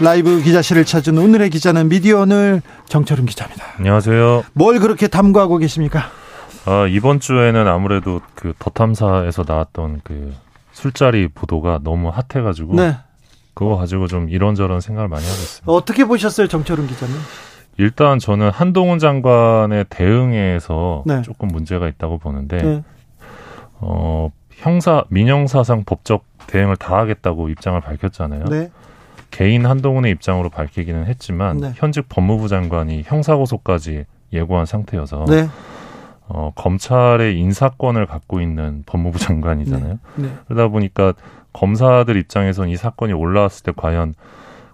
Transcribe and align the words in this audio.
라이브 0.00 0.42
기자실을 0.42 0.84
찾은 0.84 1.16
오늘의 1.16 1.50
기자는 1.50 1.88
미디어 1.88 2.20
오늘 2.20 2.62
정철은 2.88 3.26
기자입니다. 3.26 3.64
안녕하세요. 3.78 4.44
뭘 4.52 4.80
그렇게 4.80 5.06
탐구하고 5.06 5.58
계십니까? 5.58 6.10
아, 6.66 6.86
이번 6.88 7.20
주에는 7.20 7.68
아무래도 7.68 8.20
그 8.34 8.54
더탐사에서 8.58 9.44
나왔던 9.46 10.00
그 10.02 10.34
술자리 10.72 11.28
보도가 11.28 11.80
너무 11.84 12.10
핫해가지고 12.10 12.74
네. 12.74 12.96
그거 13.54 13.76
가지고 13.76 14.08
좀 14.08 14.28
이런저런 14.28 14.80
생각을 14.80 15.08
많이 15.08 15.24
하고 15.24 15.34
있습니다. 15.34 15.72
어떻게 15.72 16.04
보셨어요, 16.04 16.48
정철은 16.48 16.86
기자님? 16.88 17.14
일단 17.76 18.18
저는 18.18 18.50
한동훈 18.50 18.98
장관의 18.98 19.86
대응에서 19.90 21.04
네. 21.06 21.22
조금 21.22 21.48
문제가 21.48 21.86
있다고 21.88 22.18
보는데 22.18 22.62
네. 22.62 22.84
어, 23.74 24.30
형사 24.50 25.04
민형사상 25.08 25.84
법적 25.84 26.24
대응을 26.46 26.76
다 26.76 26.96
하겠다고 26.98 27.48
입장을 27.48 27.80
밝혔잖아요. 27.80 28.44
네. 28.46 28.70
개인 29.34 29.66
한동훈의 29.66 30.12
입장으로 30.12 30.48
밝히기는 30.48 31.06
했지만 31.06 31.56
네. 31.56 31.72
현직 31.74 32.08
법무부 32.08 32.46
장관이 32.46 33.02
형사고소까지 33.04 34.04
예고한 34.32 34.64
상태여서 34.64 35.24
네. 35.28 35.48
어, 36.28 36.52
검찰의 36.54 37.36
인사권을 37.40 38.06
갖고 38.06 38.40
있는 38.40 38.84
법무부 38.86 39.18
장관이잖아요. 39.18 39.98
네. 40.14 40.28
그러다 40.46 40.68
보니까 40.68 41.14
검사들 41.52 42.16
입장에선 42.16 42.68
이 42.68 42.76
사건이 42.76 43.12
올라왔을 43.12 43.64
때 43.64 43.72
과연 43.76 44.14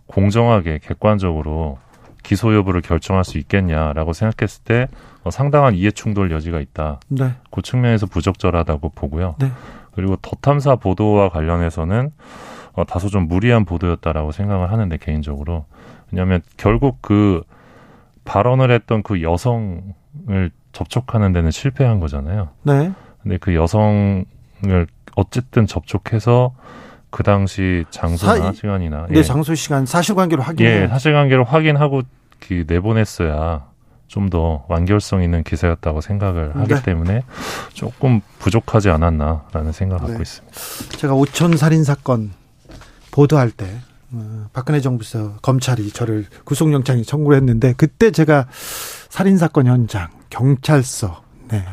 공정하게 0.07 0.81
객관적으로 0.83 1.79
기소 2.23 2.55
여부를 2.55 2.83
결정할 2.83 3.25
수 3.25 3.39
있겠냐라고 3.39 4.13
생각했을 4.13 4.63
때 4.65 4.89
어, 5.25 5.31
상당한 5.31 5.75
이해 5.75 5.91
충돌 5.91 6.31
여지가 6.31 6.61
있다. 6.61 7.01
네. 7.09 7.33
그 7.51 7.63
측면에서 7.63 8.05
부적절하다고 8.05 8.91
보고요. 8.91 9.37
네. 9.39 9.51
그리고 9.95 10.17
더 10.17 10.37
탐사 10.43 10.77
보도와 10.77 11.31
관련해서는 11.31 12.11
어, 12.75 12.85
다소 12.85 13.09
좀 13.09 13.29
무리한 13.29 13.65
보도였다라고 13.65 14.33
생각을 14.33 14.71
하는데 14.73 14.97
개인적으로 14.97 15.65
왜냐하면 16.11 16.41
결국 16.57 16.99
그 17.03 17.43
발언을 18.25 18.71
했던 18.71 19.03
그 19.03 19.23
여성을 19.23 20.51
접촉하는 20.73 21.33
데는 21.33 21.51
실패한 21.51 22.01
거잖아요. 22.01 22.49
네. 22.63 22.93
근데 23.23 23.39
그 23.39 23.55
여성을 23.55 24.25
어쨌든 25.17 25.67
접촉해서 25.67 26.53
그 27.11 27.23
당시 27.25 27.85
장소나 27.91 28.37
사- 28.37 28.53
시간이나 28.53 29.07
네, 29.11 29.23
장소 29.25 29.55
시간 29.57 29.85
사실관계로 29.85 30.43
확인해. 30.43 30.83
예, 30.83 30.87
사실관계를 30.89 31.43
확인하고 31.45 32.03
그 32.39 32.65
내보냈어야 32.69 33.69
좀 34.07 34.29
더 34.31 34.65
완결성 34.69 35.23
있는 35.23 35.45
기사였다고 35.45 36.01
생각을 36.01 36.57
하기 36.57 36.75
네. 36.75 36.83
때문에 36.83 37.23
조금 37.73 38.21
부족하지 38.41 38.91
않았나라는 38.91 39.71
생각을 39.73 39.99
갖고 40.01 40.15
네. 40.15 40.23
있습니다. 40.23 40.97
제가 40.99 41.15
오촌 41.15 41.57
살인 41.57 41.85
사건 41.85 42.31
보도할 43.11 43.51
때 43.51 43.81
어, 44.13 44.49
박근혜 44.53 44.81
정부에서 44.81 45.37
검찰이 45.43 45.91
저를 45.93 46.27
구속영장에 46.45 47.03
청구를 47.03 47.37
했는데 47.39 47.75
그때 47.77 48.11
제가 48.11 48.49
살인 49.09 49.39
사건 49.39 49.67
현장 49.67 50.09
경찰서 50.31 51.23
네. 51.49 51.65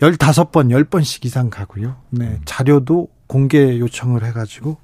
15번, 0.00 0.70
10번씩 0.70 1.24
이상 1.24 1.50
가고요. 1.50 1.96
네. 2.10 2.26
음. 2.26 2.40
자료도 2.44 3.08
공개 3.26 3.78
요청을 3.78 4.24
해 4.24 4.32
가지고 4.32 4.78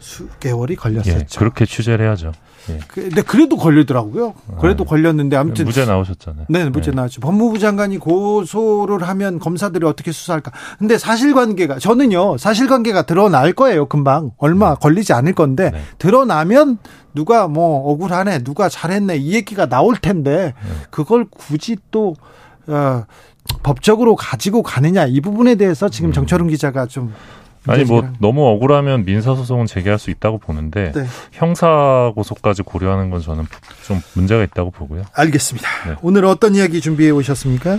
수개월이 0.00 0.72
예, 0.72 0.76
걸렸었죠. 0.76 1.38
그렇게 1.38 1.64
취재를 1.66 2.06
해야죠. 2.06 2.32
예. 2.70 2.78
그- 2.88 3.02
근데 3.02 3.22
그래도 3.22 3.56
걸리더라고요. 3.56 4.34
그래도 4.60 4.84
아, 4.84 4.86
걸렸는데 4.86 5.36
아무튼 5.36 5.64
무죄 5.66 5.84
나오셨잖아요. 5.84 6.46
네, 6.48 6.68
무죄 6.70 6.90
예. 6.90 6.94
나왔죠. 6.94 7.20
법무부 7.20 7.58
장관이 7.58 7.98
고소를 7.98 9.06
하면 9.08 9.38
검사들이 9.38 9.86
어떻게 9.86 10.10
수사할까? 10.12 10.52
근데 10.78 10.98
사실관계가 10.98 11.78
저는요 11.78 12.38
사실관계가 12.38 13.02
드러날 13.02 13.52
거예요. 13.52 13.86
금방 13.86 14.32
얼마 14.38 14.74
걸리지 14.74 15.12
않을 15.12 15.34
건데 15.34 15.70
네. 15.70 15.82
드러나면 15.98 16.78
누가 17.14 17.46
뭐 17.48 17.90
억울하네, 17.92 18.42
누가 18.44 18.68
잘했네 18.68 19.16
이 19.16 19.34
얘기가 19.34 19.66
나올 19.66 19.96
텐데 19.96 20.54
네. 20.62 20.70
그걸 20.90 21.26
굳이 21.30 21.76
또 21.90 22.14
어, 22.66 23.04
법적으로 23.62 24.16
가지고 24.16 24.62
가느냐 24.62 25.06
이 25.06 25.20
부분에 25.20 25.56
대해서 25.56 25.88
지금 25.88 26.10
음. 26.10 26.12
정철웅 26.12 26.48
기자가 26.48 26.86
좀 26.86 27.12
아니 27.66 27.84
뭐 27.84 28.08
너무 28.20 28.46
억울하면 28.46 29.04
민사 29.04 29.34
소송은 29.34 29.66
제기할 29.66 29.98
수 29.98 30.10
있다고 30.10 30.38
보는데 30.38 30.92
네. 30.92 31.04
형사 31.32 32.10
고소까지 32.14 32.62
고려하는 32.62 33.10
건 33.10 33.20
저는 33.20 33.44
좀 33.86 34.00
문제가 34.14 34.42
있다고 34.42 34.70
보고요. 34.70 35.02
알겠습니다. 35.14 35.68
네. 35.88 35.96
오늘 36.02 36.24
어떤 36.24 36.54
이야기 36.54 36.80
준비해 36.80 37.10
오셨습니까? 37.10 37.78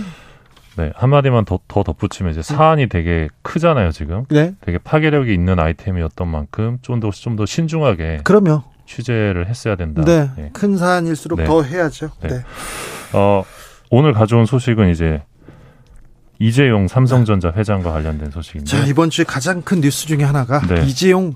네, 0.76 0.90
한마디만 0.94 1.44
더, 1.44 1.58
더 1.68 1.82
덧붙이면 1.82 2.32
이제 2.32 2.40
사안이 2.40 2.88
되게 2.88 3.28
크잖아요, 3.42 3.90
지금. 3.92 4.24
네, 4.30 4.54
되게 4.62 4.78
파괴력이 4.78 5.34
있는 5.34 5.58
아이템이었던 5.58 6.26
만큼 6.28 6.78
좀 6.80 6.98
더 7.00 7.10
좀 7.10 7.36
더 7.36 7.44
신중하게 7.44 8.20
그러면 8.24 8.62
취재를 8.86 9.48
했어야 9.48 9.76
된다. 9.76 10.02
네, 10.04 10.30
예. 10.38 10.50
큰 10.52 10.76
사안일수록 10.78 11.40
네. 11.40 11.44
더 11.44 11.62
해야죠. 11.62 12.10
네. 12.22 12.28
네. 12.28 12.44
어, 13.12 13.44
오늘 13.90 14.12
가져온 14.14 14.46
소식은 14.46 14.88
이제 14.90 15.22
이재용 16.42 16.88
삼성전자 16.88 17.52
회장과 17.54 17.92
관련된 17.92 18.32
소식인데 18.32 18.68
자, 18.68 18.84
이번 18.84 19.10
주에 19.10 19.24
가장 19.24 19.62
큰 19.62 19.80
뉴스 19.80 20.06
중에 20.06 20.24
하나가 20.24 20.60
네. 20.66 20.84
이재용 20.84 21.34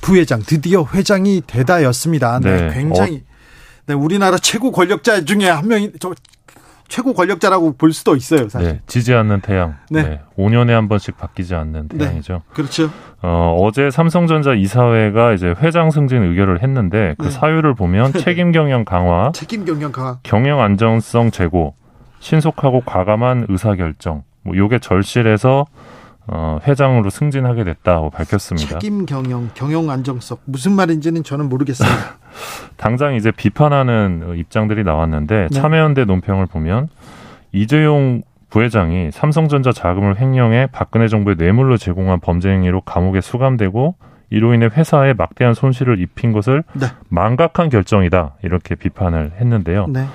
부회장 0.00 0.40
드디어 0.46 0.86
회장이 0.94 1.42
되다였습니다. 1.46 2.38
네, 2.38 2.68
네. 2.68 2.74
굉장히 2.74 3.24
네, 3.86 3.94
우리나라 3.94 4.38
최고 4.38 4.70
권력자 4.70 5.24
중에 5.24 5.48
한 5.48 5.66
명이 5.66 5.92
저 5.98 6.14
최고 6.86 7.14
권력자라고 7.14 7.76
볼 7.76 7.92
수도 7.92 8.14
있어요, 8.14 8.48
사실. 8.48 8.68
네, 8.68 8.80
지지 8.86 9.12
않는 9.14 9.40
태양. 9.40 9.76
네. 9.90 10.02
네. 10.02 10.20
5년에 10.38 10.68
한 10.68 10.86
번씩 10.88 11.16
바뀌지 11.16 11.54
않는 11.54 11.88
네. 11.88 11.98
태양이죠. 11.98 12.42
그렇죠. 12.52 12.90
어, 13.22 13.58
어제 13.60 13.90
삼성전자 13.90 14.54
이사회가 14.54 15.32
이제 15.32 15.54
회장 15.58 15.90
승진 15.90 16.22
의결을 16.22 16.62
했는데 16.62 17.16
그 17.18 17.24
네. 17.24 17.30
사유를 17.30 17.74
보면 17.74 18.12
책임 18.22 18.52
경영 18.52 18.84
강화, 18.84 19.32
책임 19.32 19.64
경영 19.64 19.90
강화. 19.90 20.18
경영 20.22 20.60
안정성 20.60 21.32
제고, 21.32 21.74
신속하고 22.20 22.82
과감한 22.82 23.46
의사 23.48 23.74
결정. 23.74 24.22
뭐 24.44 24.56
요게 24.56 24.78
절실해서 24.78 25.66
어, 26.26 26.58
회장으로 26.66 27.10
승진하게 27.10 27.64
됐다고 27.64 28.10
밝혔습니다. 28.10 28.78
책임 28.78 29.04
경영, 29.04 29.50
경영 29.54 29.90
안정성 29.90 30.38
무슨 30.46 30.72
말인지는 30.72 31.22
저는 31.22 31.48
모르겠습니다. 31.48 31.96
당장 32.76 33.14
이제 33.14 33.30
비판하는 33.30 34.34
입장들이 34.36 34.84
나왔는데 34.84 35.48
네. 35.50 35.60
참여연대 35.60 36.04
논평을 36.06 36.46
보면 36.46 36.88
이재용 37.52 38.22
부회장이 38.48 39.10
삼성전자 39.12 39.72
자금을 39.72 40.18
횡령해 40.18 40.68
박근혜 40.72 41.08
정부에 41.08 41.34
뇌물로 41.34 41.76
제공한 41.76 42.20
범죄 42.20 42.50
행위로 42.50 42.82
감옥에 42.82 43.20
수감되고 43.20 43.96
이로 44.30 44.54
인해 44.54 44.68
회사에 44.72 45.12
막대한 45.12 45.54
손실을 45.54 46.00
입힌 46.00 46.32
것을 46.32 46.64
네. 46.72 46.86
망각한 47.08 47.68
결정이다 47.68 48.36
이렇게 48.42 48.74
비판을 48.74 49.32
했는데요. 49.38 49.86
네. 49.88 50.06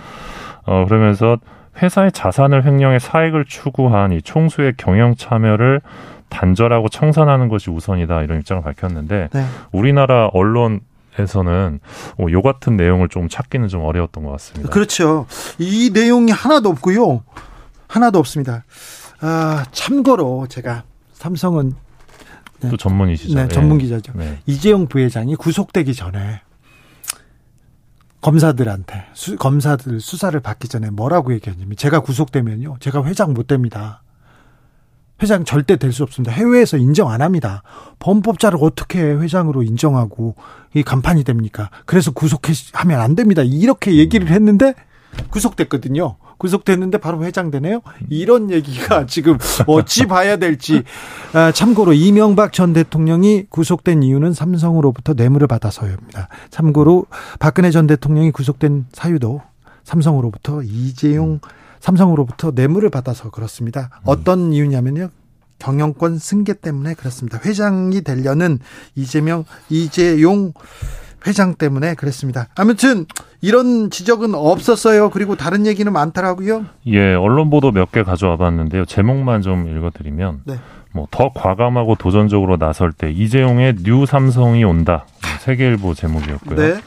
어, 0.66 0.86
그러면서 0.86 1.38
회사의 1.81 2.12
자산을 2.12 2.66
횡령해 2.66 3.00
사익을 3.00 3.46
추구한 3.46 4.12
이 4.12 4.22
총수의 4.22 4.74
경영 4.78 5.16
참여를 5.16 5.81
단절하고 6.30 6.90
청산하는 6.90 7.50
것이 7.50 7.69
우선이다 7.72 8.22
이런 8.24 8.40
입장을 8.40 8.62
밝혔는데 8.62 9.30
네. 9.31 9.45
우리나라 9.71 10.30
언론 10.33 10.81
에서는 11.18 11.80
어, 12.18 12.25
요 12.31 12.42
같은 12.42 12.77
내용을 12.77 13.10
좀 13.10 13.27
찾기는 13.27 13.68
좀 13.68 13.83
어려웠던 13.83 14.24
것 14.24 14.31
같습니다. 14.31 14.69
그렇죠. 14.69 15.25
이 15.57 15.89
내용이 15.94 16.31
하나도 16.31 16.69
없고요. 16.69 17.24
하나도 17.88 18.19
없습니다. 18.19 18.63
아, 19.19 19.65
참고로 19.72 20.48
제가 20.48 20.83
삼성은 21.13 21.74
또 22.69 22.77
전문이시죠. 22.77 23.36
네, 23.36 23.44
예. 23.44 23.48
전문 23.48 23.77
기자죠. 23.80 24.13
네. 24.15 24.38
이재용 24.45 24.88
부회장이 24.88 25.36
구속되기 25.36 25.94
전에 25.94 26.42
검사들한테 28.21 29.06
수, 29.13 29.38
검사들 29.38 30.01
수사를 30.01 30.38
받기 30.39 30.68
전에 30.68 30.89
뭐라고 30.89 31.33
얘기했냐면 31.33 31.75
제가 31.77 32.01
구속되면요 32.01 32.77
제가 32.80 33.04
회장 33.06 33.33
못 33.33 33.48
됩니다. 33.48 34.04
회장 35.21 35.44
절대 35.44 35.75
될 35.75 35.92
수 35.92 36.04
없습니다. 36.04 36.31
해외에서 36.31 36.77
인정 36.77 37.10
안 37.12 37.21
합니다. 37.21 37.62
범법자를 38.00 38.57
어떻게 38.62 39.01
회장으로 39.01 39.63
인정하고 39.63 40.36
이 40.74 40.83
간판이 40.83 41.24
됩니까? 41.25 41.69
그래서 41.86 42.12
구속하면 42.12 43.01
안 43.01 43.16
됩니다. 43.16 43.42
이렇게 43.44 43.95
얘기를 43.95 44.27
했는데 44.30 44.74
구속됐거든요 45.30 46.15
구속됐는데 46.39 46.97
바로 46.97 47.24
회장되네요. 47.24 47.81
이런 48.09 48.50
얘기가 48.50 49.06
지금 49.07 49.38
어찌 49.68 50.07
봐야 50.07 50.38
될지. 50.38 50.83
아, 51.33 51.51
참고로 51.51 51.94
이명박 51.94 52.51
전 52.53 52.74
대통령이 52.74 53.45
구속된 53.50 54.01
이유는 54.01 54.33
삼성으로부터 54.33 55.13
뇌물을 55.13 55.47
받아서입니다. 55.47 56.30
참고로 56.50 57.06
박근혜 57.38 57.69
전 57.69 57.86
대통령이 57.86 58.31
구속된 58.31 58.88
사유도 58.91 59.41
삼성으로부터 59.83 60.63
이재용 60.63 61.39
삼성으로부터 61.80 62.51
뇌물을 62.56 62.89
받아서 62.89 63.30
그렇습니다. 63.30 63.89
어떤 64.03 64.51
이유냐면요. 64.53 65.09
경영권 65.59 66.18
승계 66.18 66.53
때문에 66.53 66.94
그렇습니다. 66.94 67.39
회장이 67.44 68.01
되려는 68.01 68.59
이재명, 68.95 69.44
이재용 69.69 70.53
회장 71.27 71.56
때문에 71.56 71.95
그랬습니다. 71.95 72.48
아무튼 72.56 73.06
이런 73.42 73.89
지적은 73.89 74.36
없었어요. 74.36 75.10
그리고 75.10 75.36
다른 75.36 75.66
얘기는 75.66 75.92
많더라고요. 75.92 76.66
예, 76.88 77.13
언론 77.13 77.50
보도 77.50 77.71
몇 77.71 77.92
개 77.92 78.04
가져와 78.04 78.38
봤는데요. 78.38 78.86
제목만 78.86 79.42
좀 79.42 79.68
읽어드리면 79.68 80.42
네. 80.45 80.56
뭐더 80.94 81.31
과감하고 81.33 81.95
도전적으로 81.95 82.57
나설 82.57 82.92
때 82.92 83.12
이재용의 83.12 83.77
뉴 83.83 84.06
삼성이 84.06 84.63
온다. 84.63 85.06
세계일보 85.42 85.94
제목이었고요. 85.94 86.56
네. 86.56 86.81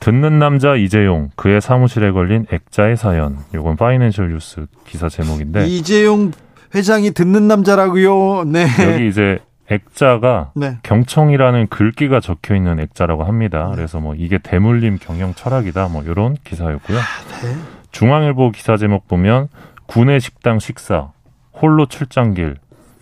듣는 0.00 0.38
남자 0.40 0.74
이재용 0.74 1.30
그의 1.36 1.60
사무실에 1.60 2.10
걸린 2.10 2.46
액자의 2.52 2.96
사연. 2.96 3.38
요건 3.54 3.76
파이낸셜 3.76 4.32
뉴스 4.32 4.66
기사 4.86 5.08
제목인데 5.08 5.66
이재용 5.68 6.32
회장이 6.74 7.12
듣는 7.12 7.46
남자라고요. 7.46 8.44
네. 8.46 8.66
여기 8.92 9.06
이제 9.08 9.38
액자가 9.70 10.52
네. 10.54 10.78
경청이라는 10.82 11.68
글귀가 11.68 12.20
적혀 12.20 12.54
있는 12.54 12.80
액자라고 12.80 13.24
합니다. 13.24 13.68
네. 13.70 13.76
그래서 13.76 14.00
뭐 14.00 14.14
이게 14.14 14.38
대물림 14.38 14.98
경영 15.00 15.34
철학이다. 15.34 15.88
뭐 15.88 16.02
이런 16.02 16.34
기사였고요. 16.44 16.98
아, 16.98 17.02
네. 17.42 17.56
중앙일보 17.90 18.50
기사 18.50 18.76
제목 18.76 19.08
보면 19.08 19.48
군의 19.86 20.20
식당 20.20 20.58
식사 20.58 21.10
홀로 21.52 21.86
출장길 21.86 22.56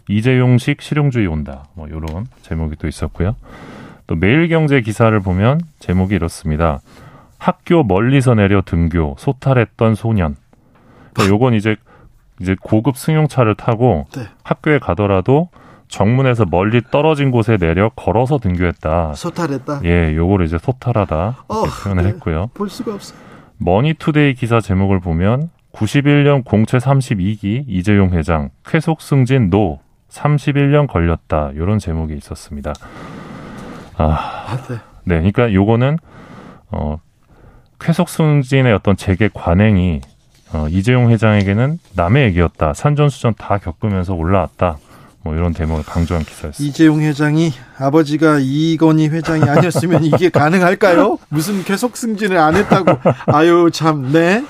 이재용식 0.09 0.83
실용주의 0.83 1.27
온다. 1.27 1.65
뭐 1.75 1.87
이런 1.87 2.27
제목이 2.43 2.77
또 2.77 2.89
있었고요. 2.89 3.37
또 4.07 4.17
매일경제 4.17 4.81
기사를 4.81 5.19
보면 5.21 5.61
제목이 5.79 6.17
이렇습니다. 6.17 6.81
학교 7.39 7.85
멀리서 7.85 8.35
내려 8.35 8.61
등교 8.61 9.17
소탈했던 9.19 9.95
소년. 9.95 10.37
그러니까 11.15 11.35
요건 11.35 11.55
이제 11.55 11.77
이제 12.41 12.57
고급 12.61 12.97
승용차를 12.97 13.55
타고 13.55 14.07
네. 14.17 14.25
학교에 14.43 14.79
가더라도 14.79 15.49
정문에서 15.91 16.47
멀리 16.47 16.81
떨어진 16.91 17.31
곳에 17.31 17.57
내려 17.57 17.91
걸어서 17.91 18.39
등교했다. 18.39 19.15
소탈했다. 19.15 19.81
예, 19.85 20.15
요거를 20.15 20.47
이제 20.47 20.57
소탈하다 20.57 21.45
어, 21.49 21.63
표현을 21.65 22.05
네. 22.05 22.09
했고요. 22.11 22.51
볼 22.55 22.71
수가 22.71 22.95
없어. 22.95 23.15
머니투데이 23.59 24.35
기사 24.35 24.61
제목을 24.61 25.01
보면 25.01 25.51
91년 25.73 26.45
공채 26.45 26.79
32기 26.79 27.65
이재용 27.67 28.13
회장 28.13 28.51
쾌속 28.65 29.03
승진 29.03 29.51
노 29.51 29.81
31년 30.09 30.87
걸렸다. 30.89 31.51
이런 31.55 31.79
제목이 31.79 32.15
있었습니다. 32.15 32.73
아, 33.97 34.05
아 34.05 34.57
네. 34.69 34.77
네. 35.05 35.17
그러니까 35.17 35.53
요거는 35.53 35.99
어 36.71 36.99
쾌속 37.81 38.09
승진의 38.09 38.73
어떤 38.73 38.97
재계 38.97 39.29
관행이 39.33 40.01
어, 40.53 40.67
이재용 40.69 41.11
회장에게는 41.11 41.79
남의 41.95 42.25
얘기였다. 42.27 42.75
산전수전 42.75 43.35
다 43.35 43.59
겪으면서 43.59 44.15
올라왔다. 44.15 44.79
뭐 45.23 45.35
이런 45.35 45.53
대목을 45.53 45.85
강조한 45.85 46.25
기사였습니다. 46.25 46.71
이재용 46.71 47.01
회장이 47.01 47.53
아버지가 47.79 48.39
이건희 48.41 49.09
회장이 49.09 49.43
아니었으면 49.43 50.05
이게 50.05 50.31
가능할까요? 50.31 51.19
무슨 51.29 51.63
계속 51.63 51.97
승진을 51.97 52.37
안 52.39 52.57
했다고. 52.57 52.93
아유 53.27 53.71
참 53.73 54.13
네. 54.13 54.45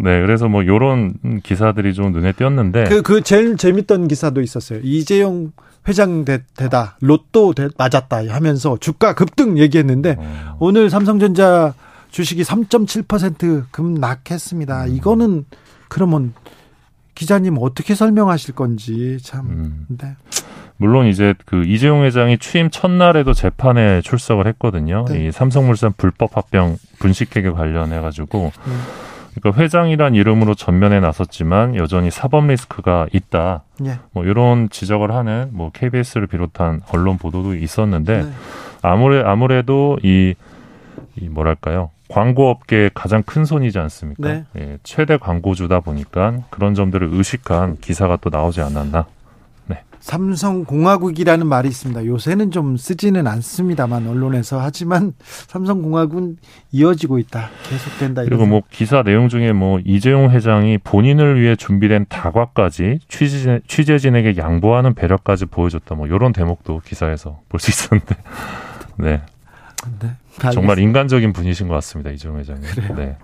네, 0.00 0.20
그래서 0.20 0.48
뭐 0.48 0.64
요런 0.64 1.40
기사들이 1.42 1.92
좀 1.92 2.12
눈에 2.12 2.32
띄었는데 2.32 2.84
그, 2.84 3.02
그 3.02 3.20
제일 3.20 3.56
재밌던 3.56 4.08
기사도 4.08 4.40
있었어요. 4.40 4.80
이재용 4.82 5.52
회장 5.88 6.24
되, 6.24 6.42
다 6.70 6.96
로또 7.00 7.52
되, 7.52 7.68
맞았다 7.76 8.28
하면서 8.28 8.76
주가 8.78 9.14
급등 9.14 9.58
얘기했는데 9.58 10.16
어. 10.18 10.56
오늘 10.60 10.88
삼성전자 10.88 11.74
주식이 12.10 12.42
3.7% 12.42 13.64
급락했습니다. 13.70 14.84
음. 14.84 14.94
이거는 14.94 15.44
그러면 15.88 16.32
기자님 17.18 17.56
어떻게 17.60 17.96
설명하실 17.96 18.54
건지 18.54 19.18
참. 19.20 19.40
음. 19.46 19.86
네. 19.88 20.14
물론 20.76 21.08
이제 21.08 21.34
그 21.46 21.64
이재용 21.64 22.04
회장이 22.04 22.38
취임 22.38 22.70
첫날에도 22.70 23.32
재판에 23.34 24.02
출석을 24.02 24.46
했거든요. 24.46 25.04
네. 25.08 25.26
이 25.26 25.32
삼성물산 25.32 25.94
불법 25.96 26.36
합병 26.36 26.76
분식회계 27.00 27.50
관련해 27.50 28.00
가지고 28.00 28.52
음. 28.68 28.80
그러니까 29.34 29.60
회장이란 29.60 30.14
이름으로 30.14 30.54
전면에 30.54 31.00
나섰지만 31.00 31.74
여전히 31.74 32.12
사법 32.12 32.46
리스크가 32.46 33.08
있다. 33.12 33.64
예. 33.84 33.98
뭐 34.12 34.24
이런 34.24 34.68
지적을 34.70 35.12
하는 35.12 35.48
뭐 35.50 35.72
KBS를 35.72 36.28
비롯한 36.28 36.82
언론 36.92 37.18
보도도 37.18 37.56
있었는데 37.56 38.22
네. 38.22 38.32
아무래 38.80 39.24
아무래도 39.24 39.98
이, 40.04 40.34
이 41.16 41.28
뭐랄까요 41.28 41.90
광고업계의 42.08 42.90
가장 42.94 43.22
큰 43.22 43.44
손이지 43.44 43.78
않습니까? 43.78 44.28
네. 44.28 44.44
예, 44.56 44.78
최대 44.82 45.16
광고주다 45.16 45.80
보니까 45.80 46.38
그런 46.50 46.74
점들을 46.74 47.08
의식한 47.12 47.78
기사가 47.80 48.16
또 48.20 48.30
나오지 48.30 48.60
않았나. 48.62 49.06
네. 49.66 49.82
삼성공화국이라는 50.00 51.46
말이 51.46 51.68
있습니다. 51.68 52.06
요새는 52.06 52.50
좀 52.50 52.76
쓰지는 52.78 53.26
않습니다만 53.26 54.06
언론에서 54.06 54.58
하지만 54.60 55.12
삼성공화국은 55.48 56.38
이어지고 56.72 57.18
있다. 57.18 57.50
계속된다. 57.68 58.24
그리고 58.24 58.46
뭐 58.46 58.62
기사 58.70 59.02
내용 59.02 59.28
중에 59.28 59.52
뭐 59.52 59.78
이재용 59.84 60.30
회장이 60.30 60.78
본인을 60.78 61.40
위해 61.40 61.56
준비된 61.56 62.06
다과까지 62.08 63.00
취재, 63.08 63.60
취재진에게 63.66 64.36
양보하는 64.38 64.94
배려까지 64.94 65.46
보여줬다. 65.46 65.94
뭐 65.94 66.06
이런 66.06 66.32
대목도 66.32 66.80
기사에서 66.84 67.40
볼 67.48 67.60
수 67.60 67.70
있었는데. 67.70 68.14
네. 68.96 69.20
네. 70.00 70.10
정말 70.52 70.78
인간적인 70.78 71.32
분이신 71.32 71.68
것 71.68 71.74
같습니다. 71.74 72.10
이종 72.10 72.38
회장님. 72.38 72.70
그래요? 72.70 72.94
네. 72.96 73.16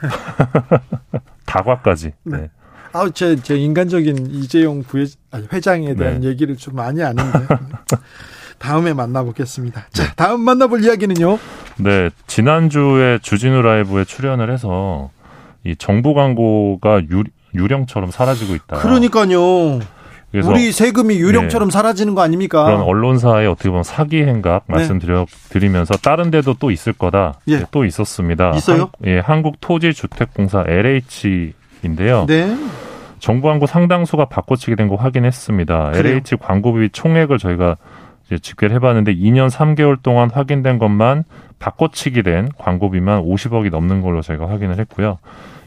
다과까지. 1.46 2.12
네. 2.24 2.36
네. 2.36 2.50
아우 2.92 3.10
제, 3.10 3.36
제 3.36 3.56
인간적인 3.56 4.30
이재용 4.30 4.82
부회 4.82 5.04
아니, 5.30 5.46
회장에 5.52 5.94
대한 5.94 6.20
네. 6.20 6.28
얘기를 6.28 6.56
좀 6.56 6.76
많이 6.76 7.02
아는데 7.02 7.46
다음에 8.58 8.94
만나보겠습니다. 8.94 9.86
자, 9.92 10.04
네. 10.04 10.10
다음 10.16 10.40
만나볼 10.40 10.82
이야기는요. 10.82 11.38
네, 11.78 12.08
지난주에 12.26 13.18
주진우 13.20 13.60
라이브에 13.60 14.04
출연을 14.04 14.50
해서 14.50 15.10
이 15.64 15.76
정부 15.76 16.14
광고가 16.14 17.02
유, 17.10 17.24
유령처럼 17.54 18.10
사라지고 18.10 18.54
있다. 18.54 18.78
그러니까요. 18.78 19.80
그래서 20.32 20.50
우리 20.50 20.70
세금이 20.72 21.16
유령처럼 21.18 21.68
네. 21.70 21.72
사라지는 21.72 22.14
거 22.14 22.20
아닙니까? 22.22 22.64
그런 22.64 22.82
언론사의 22.82 23.46
어떻게 23.46 23.68
보면 23.70 23.84
사기 23.84 24.22
행각 24.24 24.64
네. 24.68 24.74
말씀드리면서 24.76 25.94
다른 25.98 26.30
데도 26.30 26.54
또 26.58 26.70
있을 26.70 26.92
거다. 26.92 27.40
예. 27.48 27.62
또 27.70 27.84
있었습니다. 27.84 28.50
있어요? 28.56 28.80
한, 28.80 28.88
예, 29.06 29.18
한국토지주택공사 29.20 30.64
LH인데요. 30.66 32.26
네. 32.26 32.54
정부 33.18 33.48
광고 33.48 33.66
상당수가 33.66 34.26
바꿔치기 34.26 34.76
된 34.76 34.88
거 34.88 34.96
확인했습니다. 34.96 35.92
그래요? 35.92 36.14
LH 36.16 36.36
광고비 36.36 36.90
총액을 36.92 37.38
저희가 37.38 37.76
이제 38.26 38.38
집계를 38.38 38.76
해봤는데 38.76 39.14
2년 39.16 39.48
3개월 39.50 40.02
동안 40.02 40.30
확인된 40.30 40.78
것만 40.78 41.24
바꿔치기 41.58 42.22
된 42.24 42.48
광고비만 42.58 43.22
50억이 43.22 43.70
넘는 43.70 44.02
걸로 44.02 44.20
저희가 44.20 44.48
확인을 44.50 44.78
했고요. 44.80 45.18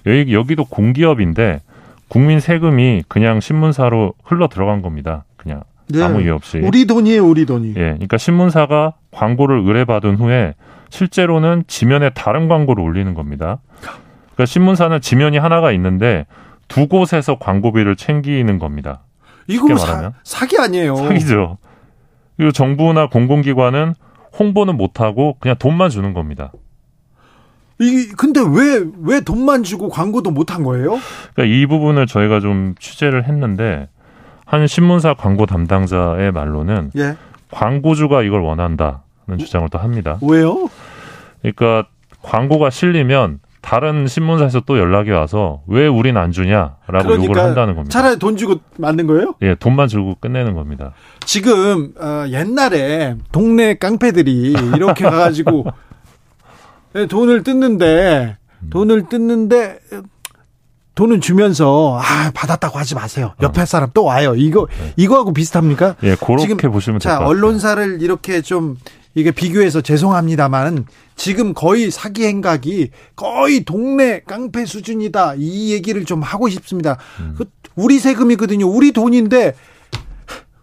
여기 0.05 0.33
여기도 0.33 0.65
공기업인데 0.65 1.61
국민 2.09 2.39
세금이 2.39 3.03
그냥 3.07 3.39
신문사로 3.39 4.13
흘러 4.23 4.47
들어간 4.47 4.81
겁니다. 4.81 5.25
그냥 5.37 5.63
네. 5.87 6.03
아무 6.03 6.21
이유 6.21 6.33
없이. 6.33 6.59
우리 6.59 6.85
돈이에요, 6.85 7.25
우리 7.25 7.45
돈이. 7.45 7.69
예. 7.69 7.73
그러니까 7.73 8.17
신문사가 8.17 8.93
광고를 9.11 9.59
의뢰받은 9.59 10.15
후에 10.15 10.53
실제로는 10.89 11.63
지면에 11.67 12.09
다른 12.09 12.47
광고를 12.47 12.83
올리는 12.83 13.13
겁니다. 13.13 13.59
그러니까 13.79 14.45
신문사는 14.45 15.01
지면이 15.01 15.37
하나가 15.37 15.71
있는데 15.71 16.25
두 16.67 16.87
곳에서 16.87 17.37
광고비를 17.37 17.95
챙기는 17.95 18.59
겁니다. 18.59 19.01
이거 19.47 19.75
사, 19.77 20.13
사기 20.23 20.57
아니에요. 20.57 20.95
사기죠. 20.95 21.57
그리고 22.37 22.51
정부나 22.51 23.07
공공기관은 23.07 23.95
홍보는 24.37 24.77
못하고 24.77 25.37
그냥 25.39 25.55
돈만 25.57 25.89
주는 25.89 26.13
겁니다. 26.13 26.51
이 27.79 28.07
근데 28.17 28.41
왜 28.41 28.85
왜 29.01 29.21
돈만 29.21 29.63
주고 29.63 29.89
광고도 29.89 30.31
못 30.31 30.51
한 30.51 30.63
거예요? 30.63 30.97
그러니까 31.33 31.55
이 31.55 31.65
부분을 31.65 32.07
저희가 32.07 32.39
좀 32.39 32.75
취재를 32.79 33.27
했는데 33.27 33.87
한 34.45 34.67
신문사 34.67 35.13
광고 35.13 35.45
담당자의 35.45 36.31
말로는 36.31 36.91
예. 36.97 37.15
광고주가 37.51 38.23
이걸 38.23 38.41
원한다는 38.41 39.37
주장을 39.37 39.67
또 39.69 39.77
합니다. 39.77 40.17
왜요? 40.21 40.69
그러니까 41.41 41.87
광고가 42.21 42.69
실리면 42.69 43.39
다른 43.61 44.07
신문사에서 44.07 44.61
또 44.61 44.77
연락이 44.79 45.11
와서 45.11 45.61
왜 45.67 45.85
우린 45.87 46.17
안 46.17 46.31
주냐라고 46.31 46.77
그러니까 46.87 47.15
요구를 47.15 47.41
한다는 47.43 47.75
겁니다. 47.75 47.91
차라리 47.91 48.17
돈 48.19 48.35
주고 48.37 48.55
만든 48.77 49.05
거예요? 49.07 49.35
예, 49.41 49.55
돈만 49.55 49.87
주고 49.87 50.15
끝내는 50.19 50.53
겁니다. 50.53 50.93
지금 51.25 51.91
어, 51.99 52.25
옛날에 52.29 53.15
동네 53.31 53.75
깡패들이 53.75 54.53
이렇게 54.75 55.03
가가지고 55.09 55.65
네, 55.65 55.71
돈을 57.09 57.43
뜯는데 57.43 58.37
돈을 58.69 59.09
뜯는데 59.09 59.79
돈은 60.95 61.21
주면서 61.21 61.97
아 62.01 62.31
받았다고 62.33 62.77
하지 62.77 62.95
마세요. 62.95 63.33
옆에 63.41 63.65
사람 63.65 63.89
또 63.93 64.03
와요. 64.03 64.35
이거 64.35 64.67
이거하고 64.97 65.33
비슷합니까? 65.33 65.95
예, 66.03 66.15
그렇게 66.15 66.47
지금, 66.47 66.71
보시면 66.71 66.99
자 66.99 67.19
언론사를 67.19 68.01
이렇게 68.01 68.41
좀 68.41 68.77
이게 69.15 69.31
비교해서 69.31 69.79
죄송합니다만 69.79 70.85
지금 71.15 71.53
거의 71.53 71.89
사기 71.89 72.25
행각이 72.25 72.91
거의 73.15 73.63
동네 73.63 74.19
깡패 74.25 74.65
수준이다 74.65 75.35
이 75.37 75.71
얘기를 75.71 76.03
좀 76.03 76.21
하고 76.21 76.49
싶습니다. 76.49 76.97
음. 77.21 77.35
그 77.37 77.45
우리 77.75 77.99
세금이거든요. 77.99 78.67
우리 78.67 78.91
돈인데 78.91 79.55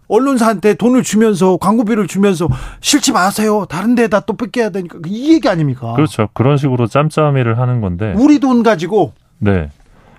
언론사한테 0.07 0.75
돈을 0.75 1.03
주면서 1.03 1.57
광고비를 1.57 2.07
주면서 2.07 2.47
싫지 2.79 3.11
마세요. 3.11 3.65
다른 3.69 3.95
데다 3.95 4.21
또 4.21 4.33
뺏겨야 4.33 4.69
되니까 4.69 4.99
이 5.05 5.33
얘기 5.33 5.49
아닙니까? 5.49 5.93
그렇죠. 5.93 6.29
그런 6.33 6.57
식으로 6.57 6.87
짬짬이를 6.87 7.57
하는 7.59 7.81
건데 7.81 8.13
우리 8.17 8.39
돈 8.39 8.63
가지고 8.63 9.13
네. 9.39 9.69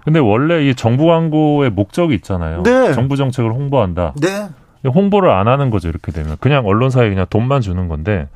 근데 0.05 0.21
원래 0.21 0.67
이 0.67 0.75
정부 0.75 1.07
광고의 1.07 1.71
목적이 1.71 2.15
있잖아요. 2.17 2.63
네. 2.63 2.93
정부 2.95 3.17
정책을 3.17 3.53
홍보한다. 3.53 4.15
네. 4.21 4.49
홍보를 4.87 5.31
안 5.31 5.49
하는 5.49 5.71
거죠 5.71 5.89
이렇게 5.89 6.13
되면 6.13 6.37
그냥 6.41 6.65
언론사에 6.65 7.09
그냥 7.09 7.27
돈만 7.29 7.61
주는 7.61 7.89
건데 7.89 8.29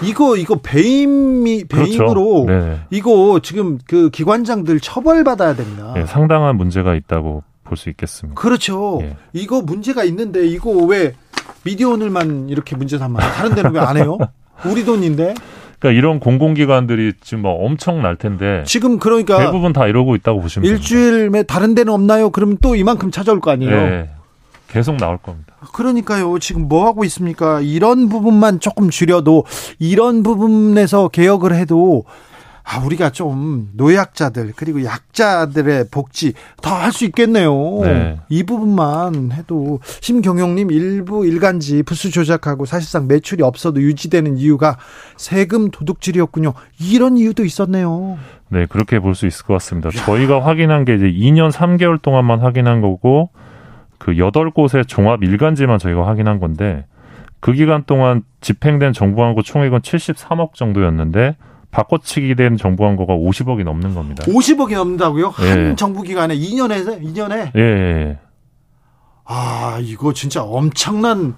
이거 0.00 0.36
이거 0.36 0.56
배임이 0.62 1.64
배임으로 1.64 2.44
그렇죠. 2.44 2.66
네. 2.66 2.78
이거 2.90 3.40
지금 3.42 3.78
그 3.86 4.08
기관장들 4.10 4.78
처벌 4.80 5.24
받아야 5.24 5.54
됩니다. 5.54 5.92
네, 5.94 6.06
상당한 6.06 6.56
문제가 6.56 6.94
있다고 6.94 7.42
볼 7.68 7.76
수 7.76 7.88
있겠습니다. 7.90 8.40
그렇죠. 8.40 8.98
예. 9.02 9.16
이거 9.32 9.60
문제가 9.62 10.04
있는데 10.04 10.46
이거 10.46 10.70
왜 10.70 11.14
미디어 11.64 11.90
오늘만 11.90 12.48
이렇게 12.48 12.74
문제 12.76 12.98
삼아요? 12.98 13.30
다른 13.32 13.54
데는 13.54 13.72
왜 13.72 13.80
안 13.80 13.96
해요? 13.96 14.18
우리 14.64 14.84
돈인데. 14.84 15.34
그러니까 15.78 15.96
이런 15.96 16.18
공공기관들이 16.18 17.12
지금 17.20 17.42
뭐 17.42 17.52
엄청 17.64 18.02
날 18.02 18.16
텐데 18.16 18.64
지금 18.66 18.98
그러니까 18.98 19.38
대부분 19.38 19.72
다 19.72 19.86
이러고 19.86 20.16
있다고 20.16 20.40
보시면 20.40 20.68
일주일에 20.68 21.44
다른 21.44 21.74
데는 21.76 21.92
없나요? 21.92 22.30
그러면 22.30 22.58
또 22.60 22.74
이만큼 22.74 23.12
찾아올 23.12 23.40
거 23.40 23.52
아니에요. 23.52 23.70
네. 23.70 24.10
계속 24.66 24.96
나올 24.96 25.16
겁니다. 25.18 25.54
그러니까요. 25.72 26.38
지금 26.40 26.68
뭐 26.68 26.84
하고 26.86 27.04
있습니까? 27.04 27.60
이런 27.60 28.08
부분만 28.08 28.60
조금 28.60 28.90
줄여도 28.90 29.44
이런 29.78 30.22
부분에서 30.22 31.08
개혁을 31.08 31.54
해도 31.54 32.04
아, 32.70 32.80
우리가 32.84 33.08
좀 33.10 33.70
노약자들 33.72 34.52
그리고 34.54 34.84
약자들의 34.84 35.86
복지 35.90 36.34
더 36.60 36.74
할 36.78 36.92
수 36.92 37.04
있겠네요. 37.06 37.52
네. 37.82 38.20
이 38.28 38.42
부분만 38.42 39.32
해도 39.32 39.80
심경영님 40.02 40.70
일부 40.70 41.24
일간지 41.26 41.82
부수 41.82 42.10
조작하고 42.10 42.66
사실상 42.66 43.06
매출이 43.06 43.42
없어도 43.42 43.80
유지되는 43.80 44.36
이유가 44.36 44.76
세금 45.16 45.70
도둑질이었군요. 45.70 46.52
이런 46.80 47.16
이유도 47.16 47.44
있었네요. 47.44 48.18
네, 48.50 48.66
그렇게 48.66 48.98
볼 48.98 49.14
수 49.14 49.26
있을 49.26 49.46
것 49.46 49.54
같습니다. 49.54 49.88
야. 49.88 49.92
저희가 50.04 50.44
확인한 50.44 50.84
게 50.84 50.94
이제 50.94 51.06
2년 51.10 51.50
3개월 51.50 52.00
동안만 52.02 52.40
확인한 52.40 52.80
거고 52.82 53.30
그 53.98 54.18
여덟 54.18 54.50
곳의 54.50 54.84
종합 54.86 55.22
일간지만 55.24 55.78
저희가 55.78 56.06
확인한 56.06 56.38
건데 56.38 56.84
그 57.40 57.52
기간 57.52 57.84
동안 57.84 58.22
집행된 58.42 58.92
정부 58.92 59.16
광고 59.22 59.42
총액은 59.42 59.80
73억 59.80 60.54
정도였는데 60.54 61.36
바꿔치기 61.70 62.34
된 62.34 62.56
정부 62.56 62.84
광고가 62.84 63.14
50억이 63.14 63.64
넘는 63.64 63.94
겁니다. 63.94 64.24
50억이 64.24 64.74
넘는다고요? 64.74 65.34
예. 65.42 65.48
한 65.48 65.76
정부 65.76 66.02
기간에 66.02 66.36
2년에 66.36 67.02
2년에? 67.02 67.52
예, 67.56 67.60
예. 67.60 68.18
아, 69.24 69.78
이거 69.82 70.12
진짜 70.12 70.42
엄청난 70.42 71.36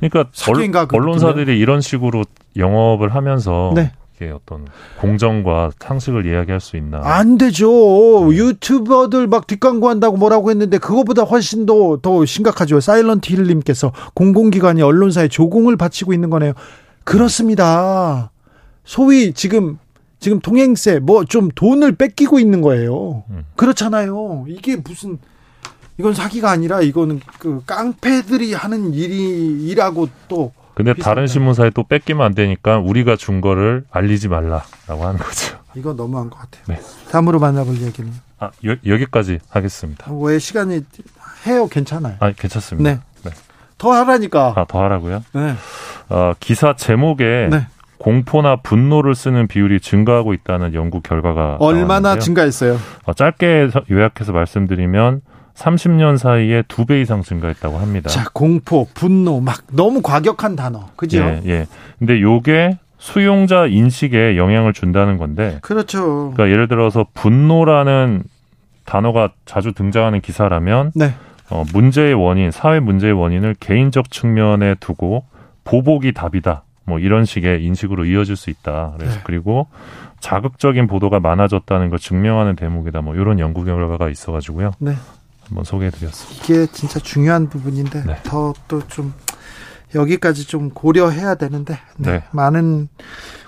그러니까 0.00 0.86
언론사들이 0.92 1.58
이런 1.58 1.80
식으로 1.80 2.24
영업을 2.56 3.14
하면서 3.14 3.72
네. 3.74 3.92
이게 4.16 4.30
어떤 4.30 4.66
공정과 5.00 5.70
상식을 5.78 6.26
이야기할 6.26 6.60
수 6.60 6.76
있나? 6.76 7.00
안 7.02 7.38
되죠. 7.38 8.34
유튜버들 8.34 9.26
막 9.28 9.46
뒷광고 9.46 9.88
한다고 9.88 10.16
뭐라고 10.16 10.50
했는데 10.50 10.78
그것보다 10.78 11.22
훨씬 11.22 11.66
더, 11.66 11.98
더 12.02 12.24
심각하죠. 12.24 12.80
사일런트 12.80 13.32
힐님께서 13.32 13.92
공공기관이 14.14 14.82
언론사에 14.82 15.28
조공을 15.28 15.76
바치고 15.76 16.12
있는 16.12 16.28
거네요. 16.30 16.52
그렇습니다. 17.04 18.30
소위 18.84 19.32
지금 19.32 19.78
지금 20.18 20.40
통행세 20.40 20.98
뭐 20.98 21.24
좀 21.24 21.48
돈을 21.54 21.92
뺏기고 21.92 22.38
있는 22.38 22.60
거예요. 22.60 23.24
음. 23.30 23.44
그렇잖아요. 23.56 24.44
이게 24.48 24.76
무슨 24.76 25.18
이건 25.98 26.14
사기가 26.14 26.50
아니라 26.50 26.80
이거는 26.80 27.20
그 27.38 27.62
깡패들이 27.66 28.54
하는 28.54 28.92
일이 28.94 29.66
일하고 29.68 30.08
또 30.28 30.52
근데 30.74 30.94
다른 30.94 31.26
신문사에 31.26 31.70
또 31.70 31.82
뺏기면 31.82 32.24
안 32.24 32.34
되니까 32.34 32.78
우리가 32.78 33.16
준 33.16 33.40
거를 33.40 33.84
알리지 33.90 34.28
말라라고 34.28 35.04
하는 35.04 35.18
거죠. 35.18 35.58
이거 35.74 35.92
너무한 35.92 36.30
것 36.30 36.38
같아요. 36.38 36.64
네. 36.68 36.80
다음으로 37.10 37.38
만나볼 37.38 37.80
얘기는. 37.82 38.10
아 38.38 38.50
여, 38.66 38.76
여기까지 38.86 39.40
하겠습니다. 39.50 40.10
왜 40.12 40.38
시간이 40.38 40.84
해요? 41.46 41.68
괜찮아요. 41.68 42.16
아 42.20 42.32
괜찮습니다. 42.32 42.90
네. 42.90 43.00
네. 43.24 43.30
더 43.76 43.92
하라니까. 43.92 44.54
아더 44.56 44.82
하라고요? 44.82 45.22
네. 45.34 45.54
어, 46.08 46.32
기사 46.40 46.74
제목에 46.74 47.48
네. 47.50 47.66
공포나 48.00 48.56
분노를 48.56 49.14
쓰는 49.14 49.46
비율이 49.46 49.80
증가하고 49.80 50.32
있다는 50.32 50.72
연구 50.74 51.02
결과가 51.02 51.58
얼마나 51.60 52.00
나왔는데요. 52.00 52.20
증가했어요? 52.20 52.78
어, 53.04 53.12
짧게 53.12 53.68
요약해서 53.90 54.32
말씀드리면 54.32 55.20
30년 55.54 56.16
사이에 56.16 56.62
두 56.66 56.86
배 56.86 57.02
이상 57.02 57.20
증가했다고 57.22 57.76
합니다. 57.78 58.08
자, 58.08 58.24
공포, 58.32 58.86
분노, 58.94 59.40
막 59.40 59.60
너무 59.72 60.00
과격한 60.00 60.56
단어. 60.56 60.88
그죠? 60.96 61.18
예, 61.18 61.42
예. 61.44 61.66
근데 61.98 62.22
요게 62.22 62.78
수용자 62.96 63.66
인식에 63.66 64.38
영향을 64.38 64.72
준다는 64.72 65.18
건데. 65.18 65.58
그렇죠. 65.60 66.32
그러니까 66.32 66.48
예를 66.48 66.68
들어서 66.68 67.04
분노라는 67.12 68.22
단어가 68.86 69.30
자주 69.44 69.72
등장하는 69.72 70.22
기사라면 70.22 70.92
네. 70.94 71.12
어, 71.50 71.64
문제의 71.74 72.14
원인, 72.14 72.50
사회 72.50 72.80
문제의 72.80 73.12
원인을 73.12 73.56
개인적 73.60 74.10
측면에 74.10 74.76
두고 74.80 75.24
보복이 75.64 76.12
답이다. 76.12 76.62
뭐 76.90 76.98
이런 76.98 77.24
식의 77.24 77.64
인식으로 77.64 78.04
이어질 78.04 78.36
수 78.36 78.50
있다. 78.50 78.92
그래서 78.98 79.14
네. 79.14 79.20
그리고 79.24 79.68
자극적인 80.20 80.86
보도가 80.86 81.20
많아졌다는 81.20 81.88
걸 81.88 81.98
증명하는 81.98 82.56
대목이다. 82.56 83.00
뭐 83.00 83.14
이런 83.14 83.38
연구 83.38 83.64
결과가 83.64 84.10
있어가지고요. 84.10 84.72
네. 84.78 84.94
한번 85.46 85.64
소개해드렸습니다. 85.64 86.44
이게 86.44 86.66
진짜 86.72 87.00
중요한 87.00 87.48
부분인데 87.48 88.04
네. 88.04 88.16
더또 88.24 88.86
좀 88.88 89.14
여기까지 89.94 90.46
좀 90.46 90.70
고려해야 90.70 91.36
되는데 91.36 91.78
네. 91.96 92.12
네. 92.12 92.24
많은 92.32 92.88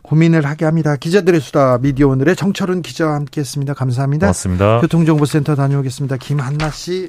고민을 0.02 0.46
하게 0.46 0.64
합니다. 0.64 0.96
기자들의 0.96 1.40
수다 1.40 1.78
미디어 1.78 2.08
오늘의 2.08 2.34
정철은 2.36 2.82
기자와 2.82 3.14
함께했습니다. 3.14 3.74
감사합니다. 3.74 4.26
고맙습니다. 4.26 4.80
교통정보센터 4.80 5.54
다녀오겠습니다. 5.54 6.16
김한나 6.16 6.70
씨. 6.70 7.08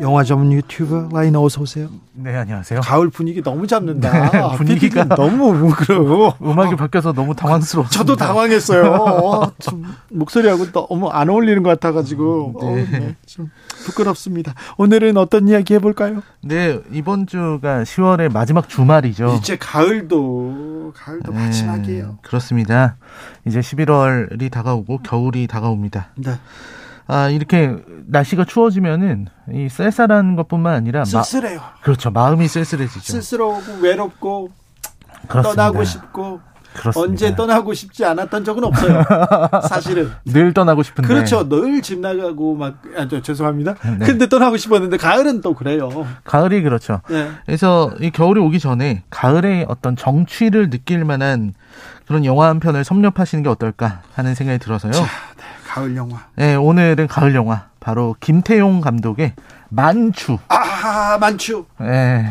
영화 0.00 0.22
전문 0.22 0.52
유튜버 0.52 1.08
라이너 1.12 1.42
어서 1.42 1.60
오세요. 1.60 1.88
네, 2.12 2.34
안녕하세요. 2.36 2.80
가을 2.80 3.08
분위기 3.10 3.42
너무 3.42 3.66
잡는다. 3.66 4.30
네, 4.30 4.56
분위기가 4.56 5.04
너무 5.04 5.70
그래요. 5.74 6.34
음악이 6.40 6.74
어. 6.74 6.76
바뀌어서 6.76 7.12
너무 7.12 7.34
당황스러워. 7.34 7.88
저도 7.88 8.14
당황했어요. 8.14 8.92
어, 8.94 9.52
목소리하고 10.10 10.66
너무 10.70 11.08
안 11.08 11.28
어울리는 11.28 11.62
것 11.64 11.70
같아가지고 11.70 12.54
네. 12.60 12.66
어, 12.66 12.74
네, 12.74 13.16
좀 13.26 13.50
부끄럽습니다. 13.86 14.54
오늘은 14.76 15.16
어떤 15.16 15.48
이야기 15.48 15.74
해볼까요? 15.74 16.22
네, 16.42 16.80
이번 16.92 17.26
주가 17.26 17.82
10월의 17.82 18.32
마지막 18.32 18.68
주말이죠. 18.68 19.36
이제 19.38 19.56
가을도 19.56 20.92
가을도 20.94 21.32
네, 21.32 21.38
마지막이에요. 21.38 22.18
그렇습니다. 22.22 22.96
이제 23.46 23.58
11월이 23.58 24.50
다가오고 24.50 24.98
겨울이 24.98 25.48
다가옵니다. 25.48 26.10
네. 26.16 26.34
아, 27.08 27.28
이렇게 27.30 27.74
날씨가 28.06 28.44
추워지면은 28.44 29.26
이 29.52 29.68
쌀쌀한 29.68 30.36
것뿐만 30.36 30.74
아니라 30.74 31.04
쓸쓸해요. 31.04 31.58
마, 31.58 31.72
그렇죠. 31.82 32.10
마음이 32.10 32.46
쓸쓸해지죠. 32.46 33.12
쓸쓸하고 33.14 33.62
외롭고 33.80 34.50
그렇습니다. 35.26 35.42
떠나고 35.64 35.84
싶고 35.84 36.40
그렇습니다. 36.74 37.00
언제 37.10 37.34
떠나고 37.34 37.72
싶지 37.74 38.04
않았던 38.04 38.44
적은 38.44 38.62
없어요. 38.62 39.02
사실은 39.68 40.12
늘 40.26 40.52
떠나고 40.52 40.82
싶은데 40.82 41.08
그렇죠. 41.08 41.48
늘 41.48 41.80
집 41.80 41.98
나가고 42.00 42.54
막 42.56 42.82
아, 42.96 43.08
저, 43.08 43.22
죄송합니다. 43.22 43.74
네. 43.98 44.04
근데 44.06 44.28
떠나고 44.28 44.58
싶었는데 44.58 44.98
가을은 44.98 45.40
또 45.40 45.54
그래요. 45.54 45.88
가을이 46.24 46.62
그렇죠. 46.62 47.00
네. 47.08 47.30
그래서 47.46 47.90
이 48.00 48.10
겨울이 48.10 48.38
오기 48.40 48.58
전에 48.60 49.02
가을의 49.10 49.64
어떤 49.68 49.96
정취를 49.96 50.68
느낄 50.70 51.04
만한 51.06 51.54
그런 52.06 52.24
영화 52.24 52.48
한 52.48 52.60
편을 52.60 52.84
섭렵하시는 52.84 53.42
게 53.42 53.48
어떨까 53.48 54.02
하는 54.14 54.34
생각이 54.34 54.58
들어서요. 54.58 54.92
자, 54.92 55.04
가을 55.78 55.96
영화. 55.96 56.26
네, 56.34 56.54
오늘은 56.56 57.06
가을 57.06 57.34
영화. 57.34 57.68
바로 57.80 58.16
김태용 58.20 58.80
감독의 58.80 59.34
만추. 59.68 60.38
아, 60.48 61.16
만추. 61.20 61.66
네. 61.78 62.26